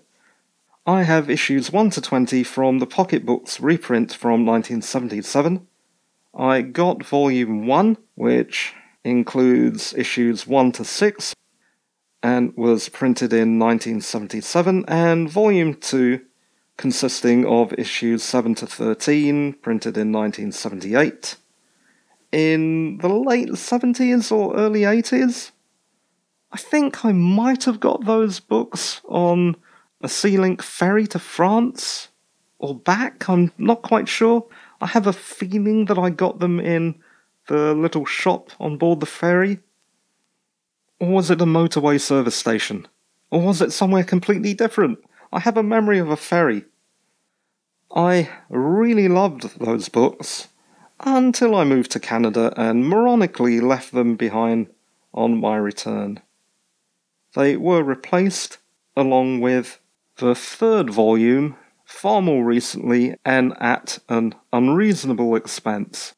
I 0.85 1.01
have 1.01 1.31
issues 1.31 1.71
1 1.71 1.89
to 1.89 2.01
20 2.01 2.43
from 2.43 2.77
the 2.77 2.85
Pocketbooks 2.85 3.59
reprint 3.59 4.13
from 4.13 4.45
1977. 4.45 5.65
I 6.37 6.61
got 6.61 7.03
volume 7.03 7.65
1, 7.65 7.97
which 8.13 8.75
includes 9.03 9.95
issues 9.95 10.45
1 10.45 10.73
to 10.73 10.85
6, 10.85 11.33
and 12.21 12.55
was 12.55 12.87
printed 12.89 13.33
in 13.33 13.57
1977, 13.57 14.85
and 14.87 15.27
volume 15.27 15.73
2, 15.73 16.21
consisting 16.77 17.45
of 17.45 17.73
issues 17.73 18.23
7 18.23 18.55
to 18.55 18.67
13, 18.67 19.53
printed 19.53 19.97
in 19.97 20.11
1978 20.11 21.37
in 22.31 22.97
the 22.97 23.07
late 23.07 23.49
70s 23.49 24.29
or 24.31 24.55
early 24.57 24.81
80s. 24.81 25.51
I 26.51 26.57
think 26.57 27.05
I 27.05 27.13
might 27.13 27.63
have 27.63 27.79
got 27.79 28.05
those 28.05 28.39
books 28.39 29.01
on 29.07 29.55
a 30.01 30.07
Sealink 30.07 30.61
ferry 30.61 31.07
to 31.07 31.19
France 31.19 32.09
or 32.59 32.75
back, 32.75 33.29
I'm 33.29 33.51
not 33.57 33.81
quite 33.81 34.07
sure. 34.07 34.45
I 34.81 34.87
have 34.87 35.07
a 35.07 35.13
feeling 35.13 35.85
that 35.85 35.97
I 35.97 36.09
got 36.09 36.39
them 36.39 36.59
in 36.59 36.95
the 37.47 37.73
little 37.73 38.05
shop 38.05 38.51
on 38.59 38.77
board 38.77 38.99
the 38.99 39.05
ferry. 39.05 39.59
Or 40.99 41.09
was 41.09 41.29
it 41.29 41.41
a 41.41 41.45
motorway 41.45 41.99
service 41.99 42.35
station? 42.35 42.87
Or 43.31 43.41
was 43.41 43.61
it 43.61 43.71
somewhere 43.71 44.03
completely 44.03 44.53
different? 44.53 44.99
I 45.35 45.41
have 45.41 45.57
a 45.57 45.63
memory 45.63 45.99
of 45.99 46.09
a 46.09 46.15
ferry. 46.15 46.63
I 47.93 48.29
really 48.47 49.09
loved 49.09 49.59
those 49.59 49.89
books 49.89 50.47
until 51.01 51.55
I 51.55 51.65
moved 51.65 51.91
to 51.91 51.99
Canada 51.99 52.53
and 52.55 52.85
moronically 52.85 53.61
left 53.61 53.91
them 53.91 54.15
behind 54.15 54.67
on 55.13 55.41
my 55.41 55.57
return. 55.57 56.21
They 57.35 57.57
were 57.57 57.83
replaced 57.83 58.59
along 58.95 59.41
with 59.41 59.81
the 60.19 60.35
third 60.35 60.89
volume 60.89 61.57
far 61.83 62.21
more 62.21 62.45
recently 62.45 63.15
and 63.25 63.53
at 63.59 63.99
an 64.07 64.35
unreasonable 64.53 65.35
expense. 65.35 66.15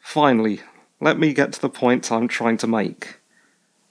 Finally, 0.00 0.62
let 1.00 1.16
me 1.16 1.32
get 1.32 1.52
to 1.52 1.60
the 1.60 1.70
point 1.70 2.10
I'm 2.10 2.26
trying 2.26 2.56
to 2.56 2.66
make. 2.66 3.20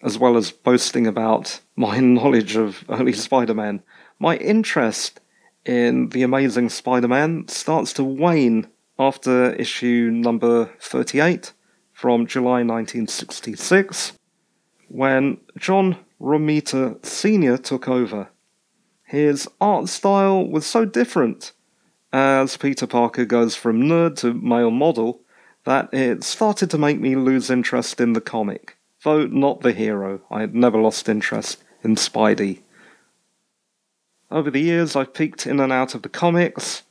As 0.03 0.19
well 0.19 0.36
as 0.36 0.51
boasting 0.51 1.07
about 1.07 1.61
my 1.77 1.99
knowledge 2.01 2.57
of 2.57 2.83
early 2.89 3.13
Spider 3.13 3.53
Man, 3.53 3.81
my 4.20 4.38
interest 4.38 5.20
in 5.66 6.09
The 6.09 6.24
Amazing 6.24 6.70
Spider 6.70 7.07
Man 7.07 7.47
starts 7.47 7.93
to 7.93 8.03
wane 8.03 8.68
after 8.97 9.53
issue 9.53 10.09
number 10.11 10.72
38 10.80 11.51
from 11.91 12.28
July 12.28 12.63
1966, 12.63 14.13
when 14.88 15.38
John 15.57 15.97
Romita 16.22 17.03
Sr. 17.05 17.57
took 17.57 17.88
over. 17.88 18.30
His 19.03 19.47
art 19.59 19.89
style 19.89 20.45
was 20.45 20.66
so 20.66 20.86
different 20.86 21.51
as 22.11 22.57
Peter 22.57 22.88
Parker 22.88 23.26
goes 23.26 23.55
from 23.55 23.84
nerd 23.84 24.16
to 24.18 24.34
male 24.34 24.72
model 24.72 25.22
that 25.66 25.93
it 25.93 26.24
started 26.24 26.70
to 26.70 26.78
make 26.78 26.99
me 26.99 27.16
lose 27.16 27.49
interest 27.49 27.99
in 27.99 28.13
the 28.13 28.22
comic, 28.22 28.78
though 29.03 29.26
not 29.26 29.61
the 29.61 29.74
hero. 29.74 30.22
I 30.32 30.41
had 30.41 30.55
never 30.55 30.80
lost 30.80 31.09
interest 31.09 31.63
in 31.84 31.95
Spidey. 31.95 32.59
Over 34.36 34.51
the 34.51 34.59
years, 34.59 34.97
I've 34.97 35.13
peeked 35.13 35.47
in 35.47 35.61
and 35.61 35.71
out 35.71 35.95
of 35.95 36.01
the 36.01 36.09
comics. 36.09 36.83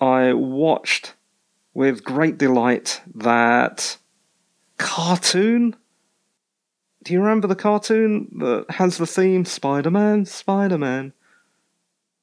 I 0.00 0.32
watched 0.32 1.12
with 1.74 2.02
great 2.02 2.38
delight 2.38 3.02
that 3.16 3.98
cartoon. 4.78 5.76
Do 7.04 7.12
you 7.12 7.20
remember 7.20 7.48
the 7.48 7.54
cartoon 7.54 8.30
that 8.38 8.64
has 8.70 8.96
the 8.96 9.06
theme 9.06 9.44
Spider 9.44 9.90
Man, 9.90 10.24
Spider 10.24 10.78
Man? 10.78 11.12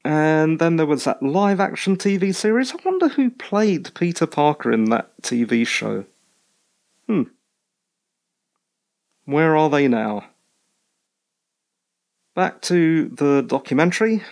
And 0.04 0.58
then 0.58 0.78
there 0.78 0.88
was 0.88 1.04
that 1.04 1.22
live 1.22 1.60
action 1.60 1.96
TV 1.96 2.34
series. 2.34 2.74
I 2.74 2.78
wonder 2.84 3.10
who 3.10 3.30
played 3.30 3.94
Peter 3.94 4.26
Parker 4.26 4.72
in 4.72 4.86
that 4.86 5.12
TV 5.22 5.68
show. 5.68 6.04
Hmm. 7.06 7.24
Where 9.26 9.56
are 9.56 9.70
they 9.70 9.88
now? 9.88 10.26
Back 12.34 12.64
to 12.64 13.10
the 13.10 13.44
documentary 13.44 14.24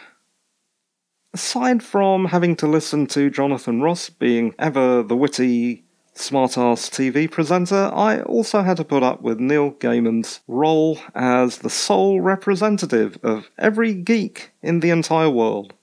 aside 1.36 1.84
from 1.84 2.24
having 2.24 2.56
to 2.56 2.66
listen 2.66 3.06
to 3.06 3.30
Jonathan 3.30 3.82
Ross 3.82 4.10
being 4.10 4.56
ever 4.58 5.04
the 5.04 5.18
witty, 5.18 5.84
smart-ass 6.14 6.90
TV 6.90 7.30
presenter, 7.30 7.92
I 7.94 8.22
also 8.22 8.62
had 8.62 8.78
to 8.78 8.86
put 8.86 9.04
up 9.04 9.22
with 9.22 9.42
Neil 9.42 9.72
Gaiman's 9.72 10.40
role 10.48 10.98
as 11.14 11.58
the 11.58 11.70
sole 11.70 12.22
representative 12.22 13.20
of 13.22 13.52
every 13.58 13.94
geek 13.94 14.52
in 14.64 14.80
the 14.80 14.92
entire 14.92 15.30
world. 15.30 15.74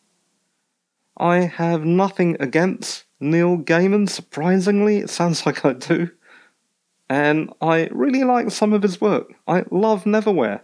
I 1.18 1.40
have 1.40 1.84
nothing 1.84 2.38
against 2.40 3.05
Neil 3.20 3.59
Gaiman, 3.59 4.09
surprisingly, 4.09 5.00
it 5.00 5.11
sounds 5.11 5.44
like 5.46 5.66
I 5.66 5.74
do. 5.74 6.09
And 7.11 7.53
I 7.61 7.90
really 7.92 8.24
like 8.24 8.50
some 8.50 8.72
of 8.72 8.82
his 8.82 9.03
work. 9.03 9.34
I 9.46 9.64
love 9.70 10.05
Neverwhere 10.05 10.62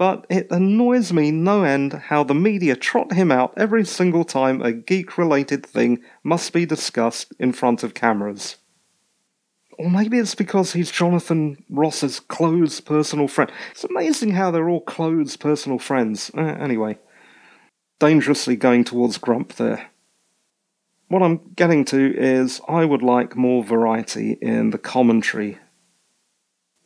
but 0.00 0.26
it 0.30 0.50
annoys 0.50 1.12
me 1.12 1.30
no 1.30 1.62
end 1.62 1.92
how 1.92 2.24
the 2.24 2.34
media 2.34 2.74
trot 2.74 3.12
him 3.12 3.30
out 3.30 3.52
every 3.58 3.84
single 3.84 4.24
time 4.24 4.62
a 4.62 4.72
geek 4.72 5.18
related 5.18 5.66
thing 5.66 6.02
must 6.24 6.54
be 6.54 6.64
discussed 6.64 7.34
in 7.38 7.52
front 7.52 7.82
of 7.82 7.92
cameras. 7.92 8.56
Or 9.78 9.90
maybe 9.90 10.18
it's 10.18 10.34
because 10.34 10.72
he's 10.72 10.90
Jonathan 10.90 11.62
Ross's 11.68 12.18
close 12.18 12.80
personal 12.80 13.28
friend. 13.28 13.52
It's 13.72 13.84
amazing 13.84 14.30
how 14.30 14.50
they're 14.50 14.70
all 14.70 14.80
close 14.80 15.36
personal 15.36 15.78
friends. 15.78 16.30
Uh, 16.34 16.40
anyway, 16.40 16.98
dangerously 17.98 18.56
going 18.56 18.84
towards 18.84 19.18
Grump 19.18 19.56
there. 19.56 19.90
What 21.08 21.22
I'm 21.22 21.52
getting 21.56 21.84
to 21.86 22.16
is 22.16 22.62
I 22.66 22.86
would 22.86 23.02
like 23.02 23.36
more 23.36 23.62
variety 23.62 24.38
in 24.40 24.70
the 24.70 24.78
commentary. 24.78 25.58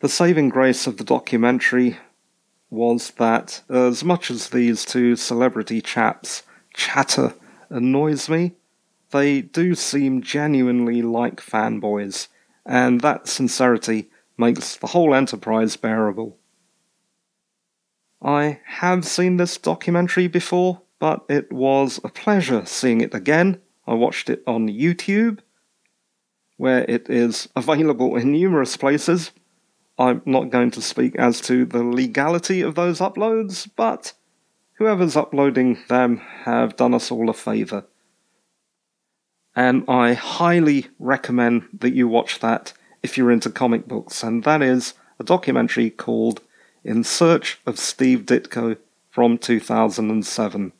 The 0.00 0.08
saving 0.08 0.48
grace 0.48 0.88
of 0.88 0.96
the 0.96 1.04
documentary 1.04 1.98
was 2.74 3.10
that 3.12 3.62
as 3.68 4.04
much 4.04 4.30
as 4.30 4.48
these 4.48 4.84
two 4.84 5.16
celebrity 5.16 5.80
chaps 5.80 6.42
chatter 6.74 7.34
annoys 7.70 8.28
me, 8.28 8.52
they 9.10 9.40
do 9.40 9.74
seem 9.74 10.22
genuinely 10.22 11.00
like 11.02 11.36
fanboys, 11.36 12.28
and 12.66 13.00
that 13.00 13.28
sincerity 13.28 14.10
makes 14.36 14.76
the 14.76 14.88
whole 14.88 15.14
enterprise 15.14 15.76
bearable. 15.76 16.36
I 18.20 18.60
have 18.66 19.04
seen 19.04 19.36
this 19.36 19.56
documentary 19.58 20.26
before, 20.28 20.82
but 20.98 21.24
it 21.28 21.52
was 21.52 22.00
a 22.02 22.08
pleasure 22.08 22.64
seeing 22.64 23.00
it 23.00 23.14
again. 23.14 23.60
I 23.86 23.94
watched 23.94 24.30
it 24.30 24.42
on 24.46 24.68
YouTube, 24.68 25.40
where 26.56 26.84
it 26.88 27.08
is 27.10 27.48
available 27.54 28.16
in 28.16 28.32
numerous 28.32 28.76
places, 28.76 29.30
I'm 29.98 30.22
not 30.24 30.50
going 30.50 30.70
to 30.72 30.82
speak 30.82 31.14
as 31.16 31.40
to 31.42 31.64
the 31.64 31.82
legality 31.82 32.60
of 32.62 32.74
those 32.74 32.98
uploads, 32.98 33.68
but 33.76 34.12
whoever's 34.74 35.16
uploading 35.16 35.78
them 35.88 36.16
have 36.16 36.76
done 36.76 36.94
us 36.94 37.10
all 37.10 37.30
a 37.30 37.32
favour. 37.32 37.84
And 39.54 39.84
I 39.88 40.14
highly 40.14 40.88
recommend 40.98 41.68
that 41.78 41.94
you 41.94 42.08
watch 42.08 42.40
that 42.40 42.72
if 43.02 43.16
you're 43.16 43.30
into 43.30 43.50
comic 43.50 43.86
books, 43.86 44.24
and 44.24 44.42
that 44.42 44.62
is 44.62 44.94
a 45.20 45.24
documentary 45.24 45.90
called 45.90 46.40
In 46.82 47.04
Search 47.04 47.60
of 47.64 47.78
Steve 47.78 48.20
Ditko 48.26 48.78
from 49.10 49.38
2007. 49.38 50.72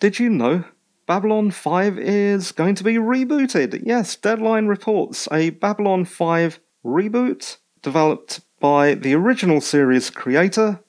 Did 0.00 0.18
you 0.18 0.28
know 0.28 0.64
Babylon 1.06 1.52
5 1.52 1.98
is 1.98 2.50
going 2.50 2.74
to 2.74 2.84
be 2.84 2.94
rebooted? 2.94 3.82
Yes, 3.84 4.16
Deadline 4.16 4.66
reports 4.66 5.28
a 5.30 5.50
Babylon 5.50 6.04
5 6.04 6.58
reboot 6.84 7.58
developed 7.82 8.40
by 8.60 8.94
the 8.94 9.14
original 9.14 9.60
series 9.60 10.10
creator, 10.10 10.80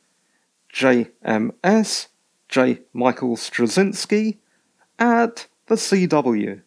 JMS, 0.73 2.07
J. 2.47 2.79
Michael 2.93 3.35
Straczynski, 3.35 4.37
at 4.97 5.47
the 5.67 5.75
CW. 5.75 6.61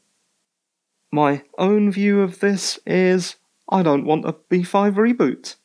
My 1.10 1.42
own 1.58 1.92
view 1.92 2.22
of 2.22 2.40
this 2.40 2.78
is 2.86 3.36
I 3.68 3.82
don't 3.82 4.06
want 4.06 4.24
a 4.24 4.32
B5 4.32 4.94
reboot. 4.94 5.56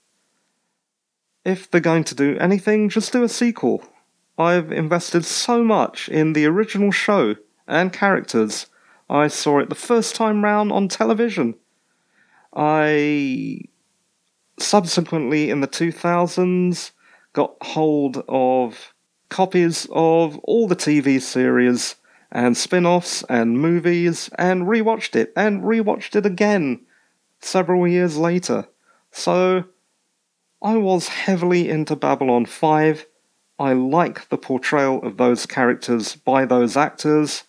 If 1.45 1.70
they're 1.70 1.80
going 1.80 2.03
to 2.05 2.16
do 2.16 2.38
anything, 2.39 2.89
just 2.89 3.14
do 3.14 3.24
a 3.24 3.30
sequel. 3.30 3.84
I've 4.38 4.72
invested 4.72 5.26
so 5.26 5.64
much 5.64 6.10
in 6.10 6.34
the 6.34 6.45
original 6.45 6.91
show 6.91 7.36
and 7.68 7.93
characters. 7.93 8.68
I 9.10 9.30
saw 9.30 9.60
it 9.60 9.70
the 9.70 9.76
first 9.76 10.16
time 10.16 10.43
round 10.43 10.72
on 10.72 10.89
television 10.89 11.55
I 12.54 13.62
subsequently, 14.60 15.50
in 15.50 15.62
the 15.62 15.68
2000s, 15.68 16.91
got 17.34 17.56
hold 17.62 18.24
of 18.28 18.93
copies 19.30 19.88
of 19.91 20.38
all 20.39 20.68
the 20.68 20.76
TV 20.76 21.22
series 21.22 21.95
and 22.32 22.58
spin 22.58 22.86
offs 22.86 23.24
and 23.30 23.60
movies 23.60 24.30
and 24.38 24.64
rewatched 24.64 25.16
it 25.16 25.32
and 25.36 25.62
rewatched 25.62 26.16
it 26.16 26.26
again 26.26 26.82
several 27.39 27.88
years 27.88 28.18
later. 28.18 28.68
So, 29.12 29.66
I 30.62 30.78
was 30.78 31.08
heavily 31.08 31.70
into 31.70 31.95
Babylon 31.95 32.45
5. 32.45 33.06
I 33.60 33.74
like 33.74 34.30
the 34.30 34.38
portrayal 34.38 35.04
of 35.04 35.18
those 35.18 35.45
characters 35.45 36.16
by 36.16 36.45
those 36.45 36.76
actors. 36.76 37.43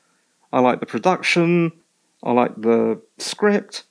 I 0.52 0.60
like 0.60 0.80
the 0.80 0.86
production. 0.86 1.72
I 2.22 2.32
like 2.32 2.54
the 2.56 3.00
script. 3.18 3.84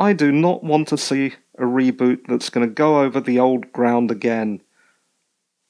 I 0.00 0.14
do 0.14 0.32
not 0.32 0.64
want 0.64 0.88
to 0.88 0.96
see 0.96 1.34
a 1.58 1.64
reboot 1.64 2.20
that's 2.26 2.48
going 2.48 2.66
to 2.66 2.72
go 2.72 3.02
over 3.02 3.20
the 3.20 3.38
old 3.38 3.70
ground 3.70 4.10
again. 4.10 4.62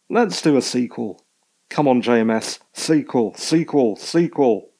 Let's 0.08 0.40
do 0.40 0.56
a 0.56 0.62
sequel. 0.62 1.24
Come 1.68 1.88
on, 1.88 2.00
JMS. 2.00 2.60
Sequel, 2.72 3.34
sequel, 3.34 3.96
sequel. 3.96 4.70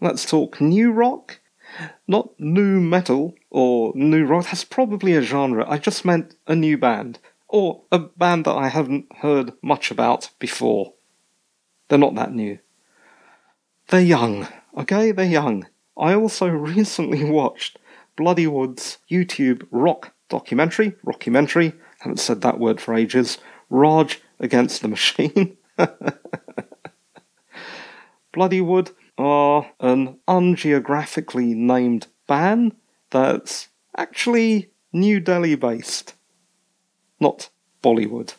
Let's 0.00 0.24
talk 0.24 0.58
new 0.58 0.90
rock. 0.90 1.40
Not 2.08 2.30
new 2.40 2.80
metal 2.80 3.34
or 3.50 3.92
new 3.94 4.24
rock. 4.24 4.46
That's 4.46 4.64
probably 4.64 5.14
a 5.14 5.20
genre. 5.20 5.68
I 5.68 5.76
just 5.76 6.06
meant 6.06 6.36
a 6.46 6.56
new 6.56 6.78
band. 6.78 7.18
Or 7.46 7.82
a 7.92 7.98
band 7.98 8.46
that 8.46 8.56
I 8.56 8.68
haven't 8.68 9.04
heard 9.16 9.52
much 9.62 9.90
about 9.90 10.30
before. 10.38 10.94
They're 11.88 11.98
not 11.98 12.14
that 12.14 12.32
new. 12.32 12.58
They're 13.88 14.00
young, 14.00 14.48
okay? 14.78 15.12
They're 15.12 15.26
young. 15.26 15.66
I 16.00 16.14
also 16.14 16.48
recently 16.76 17.22
watched 17.22 17.78
Bloodywood's 18.16 18.98
YouTube 19.10 19.66
rock 19.70 20.12
documentary, 20.28 20.92
rockumentary, 21.04 21.74
haven't 22.00 22.18
said 22.18 22.40
that 22.40 22.58
word 22.58 22.80
for 22.80 22.94
ages, 22.94 23.38
Raj 23.68 24.20
Against 24.38 24.80
the 24.82 24.88
Machine. 24.88 25.56
Bloodywood 28.34 28.92
are 29.18 29.70
an 29.80 30.18
ungeographically 30.26 31.54
named 31.54 32.06
band 32.26 32.74
that's 33.10 33.68
actually 33.96 34.70
New 34.92 35.20
Delhi 35.20 35.56
based, 35.56 36.14
not 37.18 37.50
Bollywood. 37.82 38.34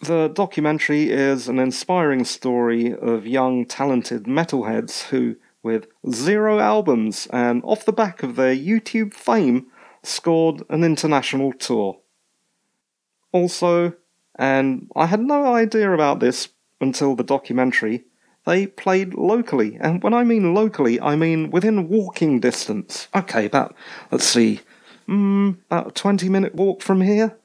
The 0.00 0.28
documentary 0.28 1.10
is 1.10 1.48
an 1.48 1.58
inspiring 1.58 2.24
story 2.24 2.94
of 2.94 3.26
young, 3.26 3.64
talented 3.64 4.24
metalheads 4.24 5.04
who, 5.04 5.36
with 5.64 5.88
zero 6.10 6.60
albums 6.60 7.26
and 7.32 7.62
off 7.64 7.84
the 7.84 7.92
back 7.92 8.22
of 8.22 8.36
their 8.36 8.54
YouTube 8.54 9.14
fame, 9.14 9.66
scored 10.02 10.62
an 10.68 10.84
international 10.84 11.52
tour. 11.54 11.98
Also, 13.32 13.94
and 14.36 14.88
I 14.94 15.06
had 15.06 15.20
no 15.20 15.54
idea 15.54 15.90
about 15.92 16.20
this 16.20 16.50
until 16.80 17.16
the 17.16 17.24
documentary, 17.24 18.04
they 18.46 18.66
played 18.66 19.14
locally. 19.14 19.76
And 19.80 20.02
when 20.02 20.14
I 20.14 20.22
mean 20.22 20.54
locally, 20.54 21.00
I 21.00 21.16
mean 21.16 21.50
within 21.50 21.88
walking 21.88 22.40
distance. 22.40 23.08
Okay, 23.14 23.46
about, 23.46 23.74
let's 24.10 24.26
see, 24.26 24.60
mm, 25.08 25.56
about 25.66 25.88
a 25.88 25.90
20 25.92 26.28
minute 26.28 26.54
walk 26.54 26.82
from 26.82 27.00
here. 27.00 27.36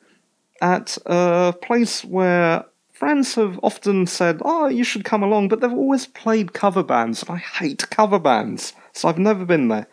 At 0.62 0.98
a 1.06 1.54
place 1.62 2.04
where 2.04 2.66
friends 3.00 3.36
have 3.36 3.58
often 3.64 4.06
said, 4.06 4.42
oh, 4.44 4.68
you 4.68 4.84
should 4.84 5.06
come 5.06 5.24
along, 5.24 5.48
but 5.48 5.62
they've 5.62 5.72
always 5.72 6.06
played 6.06 6.52
cover 6.52 6.84
bands. 6.84 7.24
And 7.24 7.32
I 7.32 7.38
hate 7.38 7.90
cover 7.90 8.20
bands, 8.20 8.74
so 8.92 9.08
I've 9.08 9.18
never 9.18 9.46
been 9.46 9.70
there. 9.70 9.88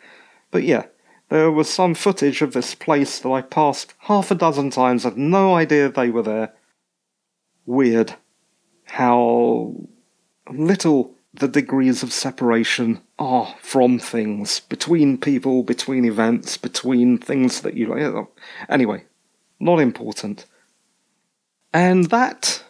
But 0.51 0.63
yeah, 0.63 0.87
there 1.29 1.49
was 1.49 1.69
some 1.69 1.95
footage 1.95 2.41
of 2.41 2.51
this 2.51 2.75
place 2.75 3.19
that 3.19 3.29
I 3.29 3.41
passed 3.41 3.93
half 3.99 4.29
a 4.29 4.35
dozen 4.35 4.71
times, 4.71 5.03
had 5.03 5.17
no 5.17 5.55
idea 5.55 5.87
they 5.87 6.09
were 6.09 6.21
there. 6.21 6.53
Weird 7.65 8.15
how 8.83 9.73
little 10.49 11.15
the 11.33 11.47
degrees 11.47 12.03
of 12.03 12.11
separation 12.11 13.01
are 13.19 13.55
from 13.61 13.99
things, 13.99 14.59
between 14.59 15.17
people, 15.17 15.63
between 15.63 16.03
events, 16.03 16.57
between 16.57 17.17
things 17.17 17.61
that 17.61 17.75
you 17.75 17.87
like. 17.87 18.27
Anyway, 18.67 19.05
not 19.61 19.79
important. 19.79 20.45
And 21.73 22.09
that, 22.09 22.63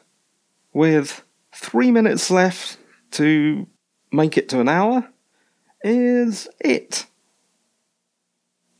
with 0.78 1.24
three 1.52 1.90
minutes 1.90 2.30
left 2.30 2.78
to 3.10 3.66
make 4.12 4.38
it 4.38 4.48
to 4.50 4.60
an 4.60 4.70
hour, 4.70 5.10
is 5.84 6.48
it. 6.60 7.08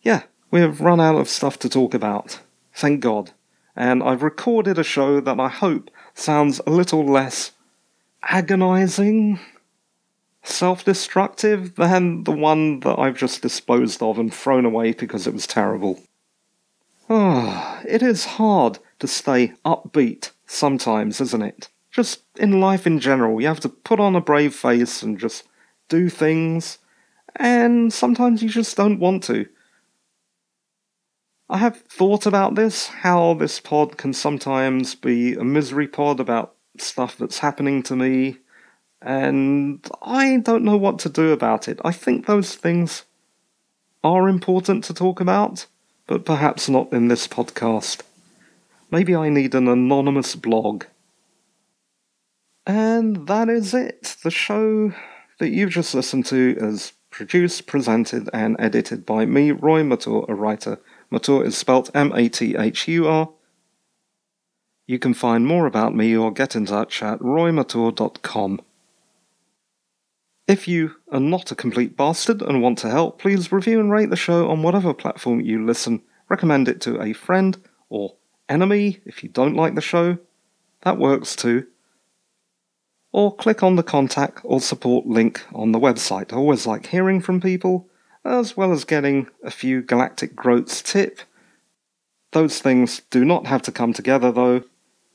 Yeah, 0.04 0.24
we've 0.52 0.80
run 0.80 1.02
out 1.02 1.16
of 1.16 1.28
stuff 1.28 1.58
to 1.60 1.70
talk 1.70 1.96
about. 1.96 2.40
Thank 2.72 3.02
God. 3.02 3.32
And 3.76 4.04
I've 4.04 4.22
recorded 4.22 4.78
a 4.78 4.84
show 4.84 5.20
that 5.20 5.40
I 5.40 5.50
hope 5.50 5.90
sounds 6.14 6.62
a 6.68 6.70
little 6.70 7.04
less 7.04 7.54
agonizing, 8.22 9.40
self 10.44 10.86
destructive 10.86 11.76
than 11.76 12.26
the 12.26 12.32
one 12.32 12.82
that 12.82 13.00
I've 13.00 13.18
just 13.18 13.42
disposed 13.42 14.04
of 14.04 14.20
and 14.20 14.32
thrown 14.32 14.66
away 14.66 14.94
because 14.94 15.26
it 15.26 15.34
was 15.34 15.48
terrible. 15.48 16.00
Ah, 17.10 17.82
it 17.88 18.04
is 18.04 18.26
hard 18.26 18.78
to 19.00 19.08
stay 19.08 19.54
upbeat 19.66 20.32
sometimes, 20.46 21.20
isn't 21.22 21.42
it? 21.42 21.70
Just 21.98 22.22
in 22.36 22.60
life 22.62 22.86
in 22.86 23.00
general, 23.00 23.42
you 23.42 23.48
have 23.48 23.60
to 23.62 23.70
put 23.70 24.00
on 24.00 24.16
a 24.16 24.22
brave 24.22 24.54
face 24.54 25.02
and 25.02 25.18
just 25.18 25.46
do 25.90 26.10
things, 26.10 26.78
and 27.36 27.92
sometimes 27.92 28.44
you 28.44 28.50
just 28.50 28.78
don't 28.78 29.00
want 29.00 29.24
to. 29.24 29.48
I 31.50 31.58
have 31.58 31.82
thought 31.82 32.28
about 32.28 32.54
this, 32.54 32.86
how 32.88 33.34
this 33.34 33.60
pod 33.60 33.98
can 33.98 34.14
sometimes 34.14 34.94
be 34.94 35.34
a 35.34 35.44
misery 35.44 35.88
pod 35.88 36.20
about 36.20 36.54
stuff 36.78 37.18
that's 37.18 37.40
happening 37.40 37.82
to 37.84 37.96
me, 37.96 38.38
and 39.02 39.84
I 40.04 40.38
don't 40.38 40.64
know 40.64 40.78
what 40.78 41.00
to 41.00 41.10
do 41.10 41.32
about 41.32 41.68
it. 41.68 41.80
I 41.84 41.94
think 41.94 42.28
those 42.28 42.54
things 42.54 43.06
are 44.04 44.30
important 44.30 44.84
to 44.84 44.94
talk 44.94 45.20
about, 45.20 45.66
but 46.06 46.26
perhaps 46.26 46.70
not 46.70 46.94
in 46.94 47.08
this 47.08 47.28
podcast. 47.28 48.04
Maybe 48.92 49.16
I 49.16 49.30
need 49.30 49.56
an 49.56 49.68
anonymous 49.68 50.36
blog. 50.36 50.86
And 52.68 53.28
that 53.28 53.48
is 53.48 53.74
it. 53.74 54.18
The 54.22 54.30
show 54.30 54.92
that 55.40 55.50
you've 55.50 55.70
just 55.72 55.96
listened 55.96 56.26
to 56.26 56.58
is 56.60 56.92
produced, 57.10 57.66
presented, 57.66 58.30
and 58.34 58.58
edited 58.60 59.06
by 59.06 59.26
me, 59.26 59.52
Roy 59.52 59.84
Mathur, 59.84 60.26
a 60.28 60.36
writer 60.36 60.80
Mathur 61.10 61.46
is 61.46 61.58
spelt 61.58 61.90
M 61.96 62.12
A 62.14 62.28
T 62.28 62.58
H 62.58 62.90
U 62.90 63.08
R. 63.08 63.30
You 64.86 65.00
can 65.00 65.14
find 65.14 65.48
more 65.48 65.66
about 65.66 65.96
me 65.96 66.16
or 66.16 66.32
get 66.32 66.58
in 66.58 66.66
touch 66.66 67.02
at 67.02 67.20
roymathur.com. 67.20 68.62
If 70.48 70.68
you 70.68 70.96
are 71.12 71.20
not 71.20 71.52
a 71.52 71.56
complete 71.56 71.96
bastard 71.96 72.42
and 72.42 72.62
want 72.62 72.80
to 72.80 72.90
help, 72.90 73.20
please 73.20 73.52
review 73.52 73.80
and 73.80 73.92
rate 73.92 74.10
the 74.10 74.16
show 74.18 74.50
on 74.50 74.64
whatever 74.64 74.94
platform 74.94 75.40
you 75.40 75.66
listen. 75.66 76.02
Recommend 76.30 76.68
it 76.68 76.82
to 76.82 77.02
a 77.02 77.14
friend 77.14 77.58
or 77.90 78.16
enemy 78.50 79.00
if 79.06 79.24
you 79.24 79.30
don't 79.30 79.56
like 79.56 79.76
the 79.76 79.82
show. 79.82 80.18
That 80.84 80.98
works 80.98 81.34
too. 81.36 81.68
Or 83.12 83.36
click 83.36 83.64
on 83.64 83.76
the 83.76 83.84
contact 83.84 84.42
or 84.44 84.60
support 84.60 85.08
link 85.08 85.44
on 85.54 85.72
the 85.72 85.80
website. 85.80 86.34
I 86.34 86.36
always 86.36 86.68
like 86.68 86.88
hearing 86.88 87.22
from 87.22 87.42
people 87.42 87.90
as 88.26 88.58
well 88.58 88.72
as 88.72 88.84
getting 88.84 89.28
a 89.44 89.52
few 89.52 89.82
Galactic 89.82 90.36
Groats 90.36 90.82
tip. 90.82 91.22
Those 92.34 92.60
things 92.60 93.02
do 93.10 93.24
not 93.24 93.48
have 93.48 93.62
to 93.64 93.72
come 93.72 93.94
together 93.94 94.32
though. 94.32 94.64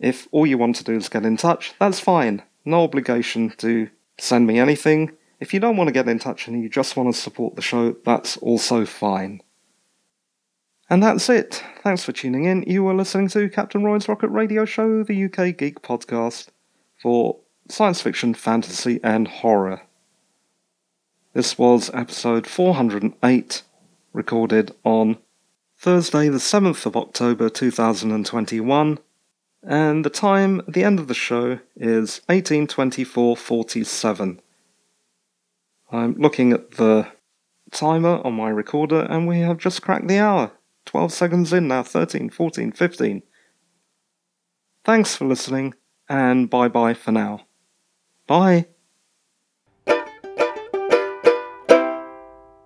If 0.00 0.26
all 0.32 0.46
you 0.46 0.58
want 0.58 0.76
to 0.76 0.84
do 0.84 0.94
is 0.94 1.08
get 1.08 1.24
in 1.24 1.36
touch, 1.36 1.74
that's 1.78 2.00
fine. 2.00 2.42
No 2.64 2.82
obligation 2.82 3.50
to 3.58 3.88
send 4.18 4.46
me 4.46 4.58
anything. 4.58 5.12
If 5.38 5.52
you 5.52 5.60
don't 5.60 5.76
want 5.76 5.88
to 5.88 5.92
get 5.92 6.08
in 6.08 6.18
touch 6.18 6.48
and 6.48 6.62
you 6.62 6.68
just 6.68 6.96
want 6.96 7.14
to 7.14 7.20
support 7.20 7.56
the 7.56 7.62
show, 7.62 7.96
that's 8.04 8.36
also 8.38 8.86
fine. 8.86 9.42
And 10.88 11.02
that's 11.02 11.28
it. 11.28 11.62
Thanks 11.82 12.04
for 12.04 12.12
tuning 12.12 12.44
in. 12.44 12.64
You 12.66 12.84
were 12.84 12.94
listening 12.94 13.28
to 13.28 13.48
Captain 13.48 13.82
Roy's 13.82 14.08
Rocket 14.08 14.28
Radio 14.28 14.64
Show, 14.64 15.02
the 15.02 15.24
UK 15.24 15.56
Geek 15.56 15.82
podcast 15.82 16.48
for 17.00 17.38
science 17.68 18.00
fiction, 18.00 18.34
fantasy, 18.34 19.00
and 19.02 19.28
horror. 19.28 19.82
This 21.32 21.56
was 21.56 21.90
episode 21.94 22.46
408, 22.46 23.62
recorded 24.12 24.74
on 24.84 25.16
Thursday, 25.78 26.28
the 26.28 26.36
7th 26.38 26.84
of 26.86 26.96
October 26.96 27.48
2021, 27.48 28.98
and 29.62 30.04
the 30.04 30.10
time 30.10 30.58
at 30.60 30.74
the 30.74 30.84
end 30.84 30.98
of 30.98 31.08
the 31.08 31.14
show 31.14 31.60
is 31.76 32.20
1824.47. 32.28 34.38
I'm 35.90 36.14
looking 36.14 36.52
at 36.52 36.72
the 36.72 37.08
timer 37.70 38.20
on 38.24 38.34
my 38.34 38.50
recorder, 38.50 39.00
and 39.00 39.26
we 39.26 39.40
have 39.40 39.58
just 39.58 39.82
cracked 39.82 40.08
the 40.08 40.18
hour. 40.18 40.52
12 40.86 41.12
seconds 41.12 41.52
in 41.52 41.68
now, 41.68 41.82
13, 41.82 42.30
14, 42.30 42.72
15. 42.72 43.22
Thanks 44.84 45.16
for 45.16 45.26
listening, 45.26 45.74
and 46.08 46.50
bye 46.50 46.68
bye 46.68 46.94
for 46.94 47.12
now. 47.12 47.46
Bye. 48.32 48.71